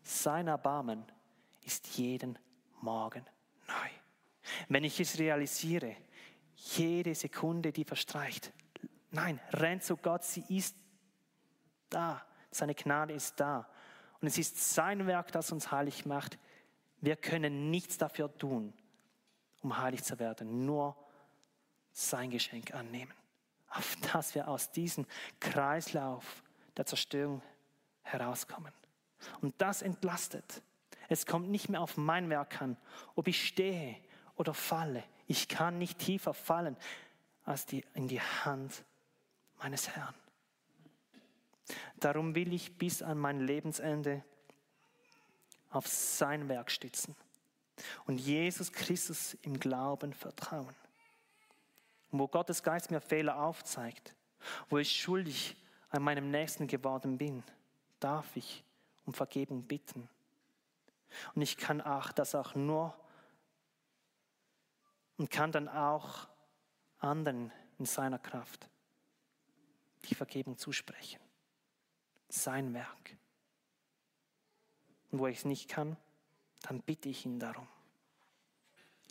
Sein 0.02 0.48
Erbarmen 0.48 1.04
ist 1.64 1.98
jeden 1.98 2.38
Morgen 2.80 3.24
neu. 3.66 3.90
Wenn 4.68 4.84
ich 4.84 4.98
es 5.00 5.18
realisiere, 5.18 5.96
jede 6.54 7.14
Sekunde, 7.14 7.72
die 7.72 7.84
verstreicht, 7.84 8.52
nein, 9.10 9.40
rennt 9.52 9.84
zu 9.84 9.96
Gott, 9.96 10.24
sie 10.24 10.44
ist 10.48 10.76
da. 11.88 12.24
Seine 12.50 12.74
Gnade 12.74 13.12
ist 13.12 13.38
da. 13.38 13.68
Und 14.20 14.28
es 14.28 14.38
ist 14.38 14.74
sein 14.74 15.06
Werk, 15.06 15.32
das 15.32 15.52
uns 15.52 15.70
heilig 15.70 16.06
macht. 16.06 16.38
Wir 17.00 17.16
können 17.16 17.70
nichts 17.70 17.96
dafür 17.96 18.36
tun, 18.36 18.72
um 19.62 19.78
heilig 19.78 20.02
zu 20.04 20.18
werden, 20.18 20.66
nur 20.66 20.96
sein 21.92 22.30
Geschenk 22.30 22.74
annehmen. 22.74 23.14
Auf 23.70 23.96
dass 24.12 24.34
wir 24.34 24.48
aus 24.48 24.70
diesem 24.70 25.06
Kreislauf 25.38 26.42
der 26.76 26.86
Zerstörung 26.86 27.42
herauskommen. 28.02 28.72
Und 29.40 29.54
das 29.58 29.82
entlastet. 29.82 30.62
Es 31.08 31.26
kommt 31.26 31.48
nicht 31.48 31.68
mehr 31.68 31.80
auf 31.80 31.96
mein 31.96 32.30
Werk 32.30 32.60
an, 32.62 32.76
ob 33.14 33.28
ich 33.28 33.46
stehe 33.46 33.96
oder 34.36 34.54
falle. 34.54 35.04
Ich 35.26 35.48
kann 35.48 35.78
nicht 35.78 35.98
tiefer 35.98 36.34
fallen 36.34 36.76
als 37.44 37.66
die, 37.66 37.84
in 37.94 38.08
die 38.08 38.20
Hand 38.20 38.84
meines 39.58 39.88
Herrn. 39.88 40.14
Darum 41.98 42.34
will 42.34 42.52
ich 42.52 42.76
bis 42.78 43.02
an 43.02 43.18
mein 43.18 43.40
Lebensende 43.40 44.24
auf 45.70 45.86
sein 45.86 46.48
Werk 46.48 46.70
stützen 46.70 47.14
und 48.06 48.18
Jesus 48.18 48.72
Christus 48.72 49.34
im 49.42 49.58
Glauben 49.58 50.12
vertrauen. 50.12 50.74
Und 52.10 52.18
wo 52.18 52.28
Gottes 52.28 52.62
Geist 52.62 52.90
mir 52.90 53.00
Fehler 53.00 53.40
aufzeigt, 53.40 54.14
wo 54.68 54.78
ich 54.78 54.90
schuldig 54.90 55.56
an 55.90 56.02
meinem 56.02 56.30
Nächsten 56.30 56.66
geworden 56.66 57.18
bin, 57.18 57.42
darf 58.00 58.36
ich 58.36 58.64
um 59.04 59.14
Vergebung 59.14 59.62
bitten. 59.62 60.08
Und 61.34 61.42
ich 61.42 61.56
kann 61.56 61.80
auch 61.80 62.12
das 62.12 62.34
auch 62.34 62.54
nur 62.54 62.94
und 65.16 65.30
kann 65.30 65.52
dann 65.52 65.68
auch 65.68 66.28
anderen 66.98 67.52
in 67.78 67.86
seiner 67.86 68.18
Kraft 68.18 68.68
die 70.08 70.14
Vergebung 70.14 70.56
zusprechen 70.56 71.19
sein 72.32 72.74
Werk. 72.74 73.16
Und 75.10 75.18
wo 75.18 75.26
ich 75.26 75.38
es 75.38 75.44
nicht 75.44 75.68
kann, 75.68 75.96
dann 76.62 76.80
bitte 76.80 77.08
ich 77.08 77.24
ihn 77.26 77.38
darum. 77.38 77.66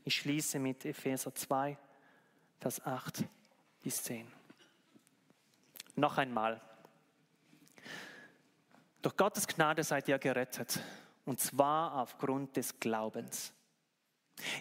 Ich 0.06 0.16
schließe 0.16 0.60
mit 0.60 0.86
Epheser 0.86 1.34
2, 1.34 1.78
Vers 2.60 2.86
8 2.86 3.26
bis 3.84 4.04
10. 4.04 4.32
Noch 5.96 6.18
einmal. 6.18 6.62
Durch 9.02 9.16
Gottes 9.16 9.48
Gnade 9.48 9.84
seid 9.84 10.08
ihr 10.08 10.20
gerettet, 10.20 10.80
und 11.26 11.40
zwar 11.40 11.96
aufgrund 11.96 12.58
des 12.58 12.80
Glaubens. 12.80 13.54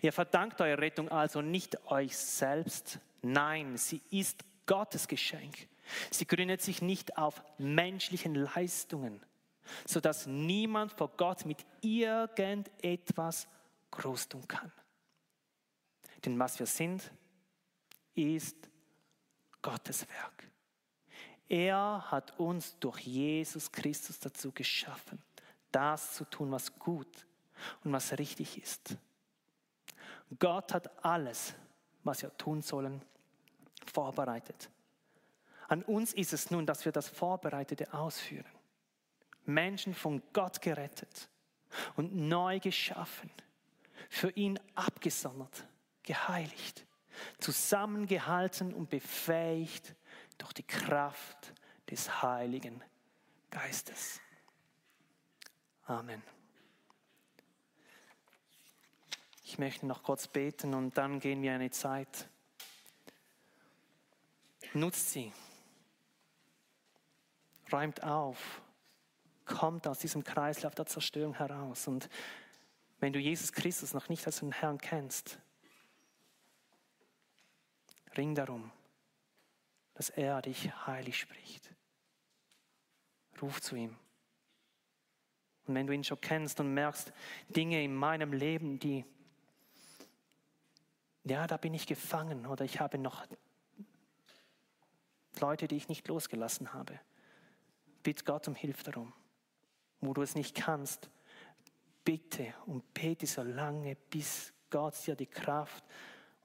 Ihr 0.02 0.12
verdankt 0.12 0.60
eure 0.60 0.78
Rettung 0.78 1.08
also 1.08 1.40
nicht 1.40 1.86
euch 1.86 2.16
selbst, 2.16 2.98
nein, 3.22 3.76
sie 3.76 4.02
ist 4.10 4.44
Gottes 4.66 5.06
Geschenk. 5.08 5.68
Sie 6.10 6.26
gründet 6.26 6.62
sich 6.62 6.82
nicht 6.82 7.16
auf 7.16 7.42
menschlichen 7.58 8.34
Leistungen, 8.34 9.22
sodass 9.86 10.26
niemand 10.26 10.92
vor 10.92 11.10
Gott 11.16 11.44
mit 11.44 11.64
irgendetwas 11.80 13.48
groß 13.90 14.28
tun 14.28 14.46
kann. 14.46 14.72
Denn 16.24 16.38
was 16.38 16.58
wir 16.58 16.66
sind, 16.66 17.10
ist 18.14 18.56
Gottes 19.62 20.08
Werk. 20.08 20.48
Er 21.48 22.04
hat 22.10 22.38
uns 22.38 22.78
durch 22.78 23.00
Jesus 23.00 23.72
Christus 23.72 24.18
dazu 24.18 24.52
geschaffen, 24.52 25.22
das 25.72 26.14
zu 26.14 26.24
tun, 26.24 26.50
was 26.50 26.78
gut 26.78 27.26
und 27.84 27.92
was 27.92 28.18
richtig 28.18 28.60
ist. 28.60 28.96
Gott 30.38 30.74
hat 30.74 31.04
alles, 31.04 31.54
was 32.04 32.22
wir 32.22 32.36
tun 32.36 32.60
sollen, 32.60 33.00
vorbereitet. 33.86 34.68
An 35.68 35.82
uns 35.82 36.14
ist 36.14 36.32
es 36.32 36.50
nun, 36.50 36.66
dass 36.66 36.84
wir 36.84 36.92
das 36.92 37.08
Vorbereitete 37.08 37.92
ausführen. 37.92 38.50
Menschen 39.44 39.94
von 39.94 40.22
Gott 40.32 40.60
gerettet 40.60 41.28
und 41.96 42.14
neu 42.16 42.58
geschaffen, 42.58 43.30
für 44.08 44.30
ihn 44.30 44.58
abgesondert, 44.74 45.66
geheiligt, 46.02 46.86
zusammengehalten 47.38 48.72
und 48.72 48.88
befähigt 48.88 49.94
durch 50.38 50.54
die 50.54 50.62
Kraft 50.62 51.52
des 51.90 52.22
Heiligen 52.22 52.82
Geistes. 53.50 54.20
Amen. 55.84 56.22
Ich 59.44 59.58
möchte 59.58 59.86
noch 59.86 60.02
kurz 60.02 60.28
beten 60.28 60.74
und 60.74 60.96
dann 60.96 61.20
gehen 61.20 61.42
wir 61.42 61.54
eine 61.54 61.70
Zeit. 61.70 62.28
Nutzt 64.74 65.10
sie. 65.10 65.32
Räumt 67.72 68.02
auf. 68.02 68.62
Kommt 69.44 69.86
aus 69.86 69.98
diesem 69.98 70.24
Kreislauf 70.24 70.74
der 70.74 70.86
Zerstörung 70.86 71.34
heraus. 71.34 71.88
Und 71.88 72.08
wenn 73.00 73.12
du 73.12 73.18
Jesus 73.18 73.52
Christus 73.52 73.94
noch 73.94 74.08
nicht 74.08 74.26
als 74.26 74.40
den 74.40 74.52
Herrn 74.52 74.78
kennst, 74.78 75.38
ring 78.16 78.34
darum 78.34 78.70
dass 79.98 80.10
er 80.10 80.40
dich 80.42 80.70
heilig 80.86 81.18
spricht. 81.18 81.74
Ruf 83.42 83.60
zu 83.60 83.74
ihm. 83.74 83.96
Und 85.66 85.74
wenn 85.74 85.88
du 85.88 85.92
ihn 85.92 86.04
schon 86.04 86.20
kennst 86.20 86.60
und 86.60 86.72
merkst, 86.72 87.12
Dinge 87.48 87.82
in 87.82 87.96
meinem 87.96 88.32
Leben, 88.32 88.78
die, 88.78 89.04
ja, 91.24 91.48
da 91.48 91.56
bin 91.56 91.74
ich 91.74 91.88
gefangen 91.88 92.46
oder 92.46 92.64
ich 92.64 92.78
habe 92.78 92.96
noch 92.96 93.26
Leute, 95.40 95.66
die 95.66 95.76
ich 95.76 95.88
nicht 95.88 96.06
losgelassen 96.06 96.72
habe, 96.72 97.00
bitte 98.08 98.24
Gott 98.24 98.48
um 98.48 98.54
Hilfe 98.54 98.84
darum. 98.84 99.12
Wo 100.00 100.14
du 100.14 100.22
es 100.22 100.34
nicht 100.34 100.54
kannst, 100.54 101.10
bitte 102.06 102.54
und 102.64 102.94
bete 102.94 103.26
so 103.26 103.42
lange, 103.42 103.96
bis 104.08 104.54
Gott 104.70 104.94
dir 105.06 105.14
die 105.14 105.26
Kraft 105.26 105.84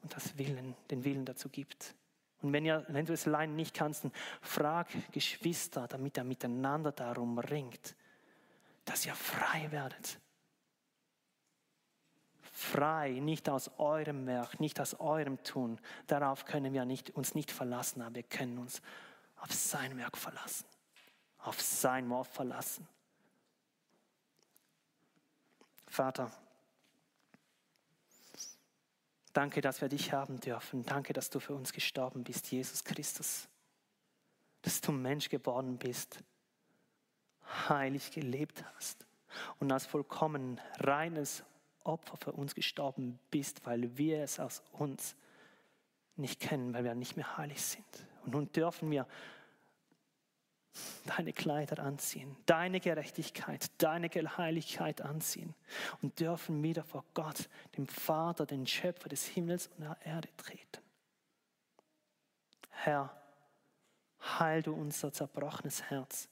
und 0.02 0.14
das 0.14 0.38
Willen, 0.38 0.76
den 0.92 1.06
Willen 1.06 1.24
dazu 1.24 1.48
gibt. 1.48 1.96
Und 2.42 2.52
wenn, 2.52 2.66
ihr, 2.66 2.84
wenn 2.90 3.06
du 3.06 3.14
es 3.14 3.28
allein 3.28 3.56
nicht 3.56 3.74
kannst, 3.74 4.04
dann 4.04 4.12
frag 4.42 4.90
Geschwister, 5.14 5.88
damit 5.88 6.18
er 6.18 6.26
miteinander 6.26 6.92
darum 6.92 7.40
ringt, 7.40 7.96
dass 8.84 9.06
ihr 9.06 9.16
frei 9.16 9.72
werdet. 9.72 10.20
Frei, 12.42 13.12
nicht 13.22 13.48
aus 13.48 13.72
eurem 13.78 14.28
Werk, 14.28 14.60
nicht 14.60 14.82
aus 14.82 15.00
eurem 15.00 15.42
Tun. 15.44 15.80
Darauf 16.08 16.44
können 16.44 16.74
wir 16.74 16.84
nicht, 16.84 17.12
uns 17.12 17.36
nicht 17.36 17.52
verlassen, 17.52 18.02
aber 18.02 18.16
wir 18.16 18.24
können 18.24 18.58
uns 18.58 18.82
auf 19.38 19.54
sein 19.54 19.98
Werk 19.98 20.18
verlassen, 20.18 20.66
auf 21.44 21.62
sein 21.62 22.10
Wort 22.10 22.28
verlassen. 22.28 22.88
Vater, 25.88 26.32
Danke, 29.34 29.62
dass 29.62 29.82
wir 29.82 29.90
dich 29.90 30.14
haben 30.14 30.40
dürfen. 30.40 30.86
Danke, 30.86 31.12
dass 31.12 31.32
du 31.32 31.40
für 31.40 31.56
uns 31.56 31.74
gestorben 31.74 32.24
bist, 32.24 32.52
Jesus 32.52 32.84
Christus. 32.84 33.50
Dass 34.62 34.80
du 34.80 34.92
Mensch 34.92 35.30
geworden 35.30 35.80
bist, 35.80 36.24
heilig 37.68 38.12
gelebt 38.12 38.64
hast 38.76 39.08
und 39.60 39.72
als 39.72 39.88
vollkommen 39.88 40.62
reines 40.78 41.44
Opfer 41.84 42.16
für 42.18 42.32
uns 42.32 42.54
gestorben 42.54 43.20
bist, 43.32 43.66
weil 43.66 43.98
wir 43.98 44.22
es 44.22 44.40
aus 44.40 44.62
uns 44.72 45.16
nicht 46.16 46.40
kennen, 46.40 46.74
weil 46.76 46.84
wir 46.84 46.94
nicht 46.94 47.18
mehr 47.18 47.36
heilig 47.36 47.62
sind. 47.62 47.86
Und 48.24 48.34
nun 48.34 48.52
dürfen 48.52 48.92
wir 48.92 49.08
deine 51.06 51.34
Kleider 51.34 51.84
anziehen, 51.84 52.36
deine 52.46 52.80
Gerechtigkeit, 52.80 53.70
deine 53.78 54.10
Heiligkeit 54.10 55.02
anziehen 55.02 55.54
und 56.02 56.20
dürfen 56.20 56.62
wieder 56.64 56.84
vor 56.84 57.06
Gott, 57.14 57.50
dem 57.78 57.88
Vater, 57.88 58.46
den 58.46 58.66
Schöpfer 58.66 59.10
des 59.10 59.26
Himmels 59.26 59.68
und 59.68 59.82
der 59.82 59.98
Erde 60.04 60.30
treten. 60.38 60.82
Herr, 62.70 63.16
heil 64.40 64.62
du 64.62 64.74
unser 64.74 65.12
zerbrochenes 65.14 65.84
Herz, 65.84 66.30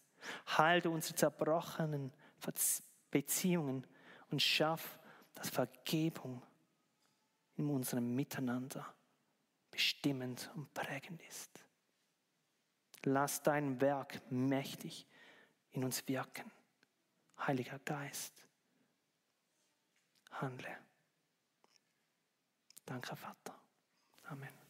heil 0.58 0.82
du 0.82 0.91
unsere 0.91 1.15
zerbrochenen 1.15 2.12
Beziehungen 3.12 3.86
und 4.32 4.41
schaff, 4.41 4.99
dass 5.36 5.49
Vergebung 5.49 6.41
in 7.58 7.69
unserem 7.69 8.15
Miteinander 8.15 8.86
bestimmend 9.69 10.49
und 10.56 10.73
prägend 10.73 11.21
ist. 11.30 11.63
Lass 13.03 13.41
dein 13.41 13.81
Werk 13.81 14.21
mächtig 14.31 15.07
in 15.71 15.83
uns 15.83 16.07
wirken. 16.07 16.51
Heiliger 17.39 17.79
Geist, 17.79 18.45
handle. 20.29 20.77
Danke, 22.85 23.15
Vater. 23.15 23.59
Amen. 24.25 24.61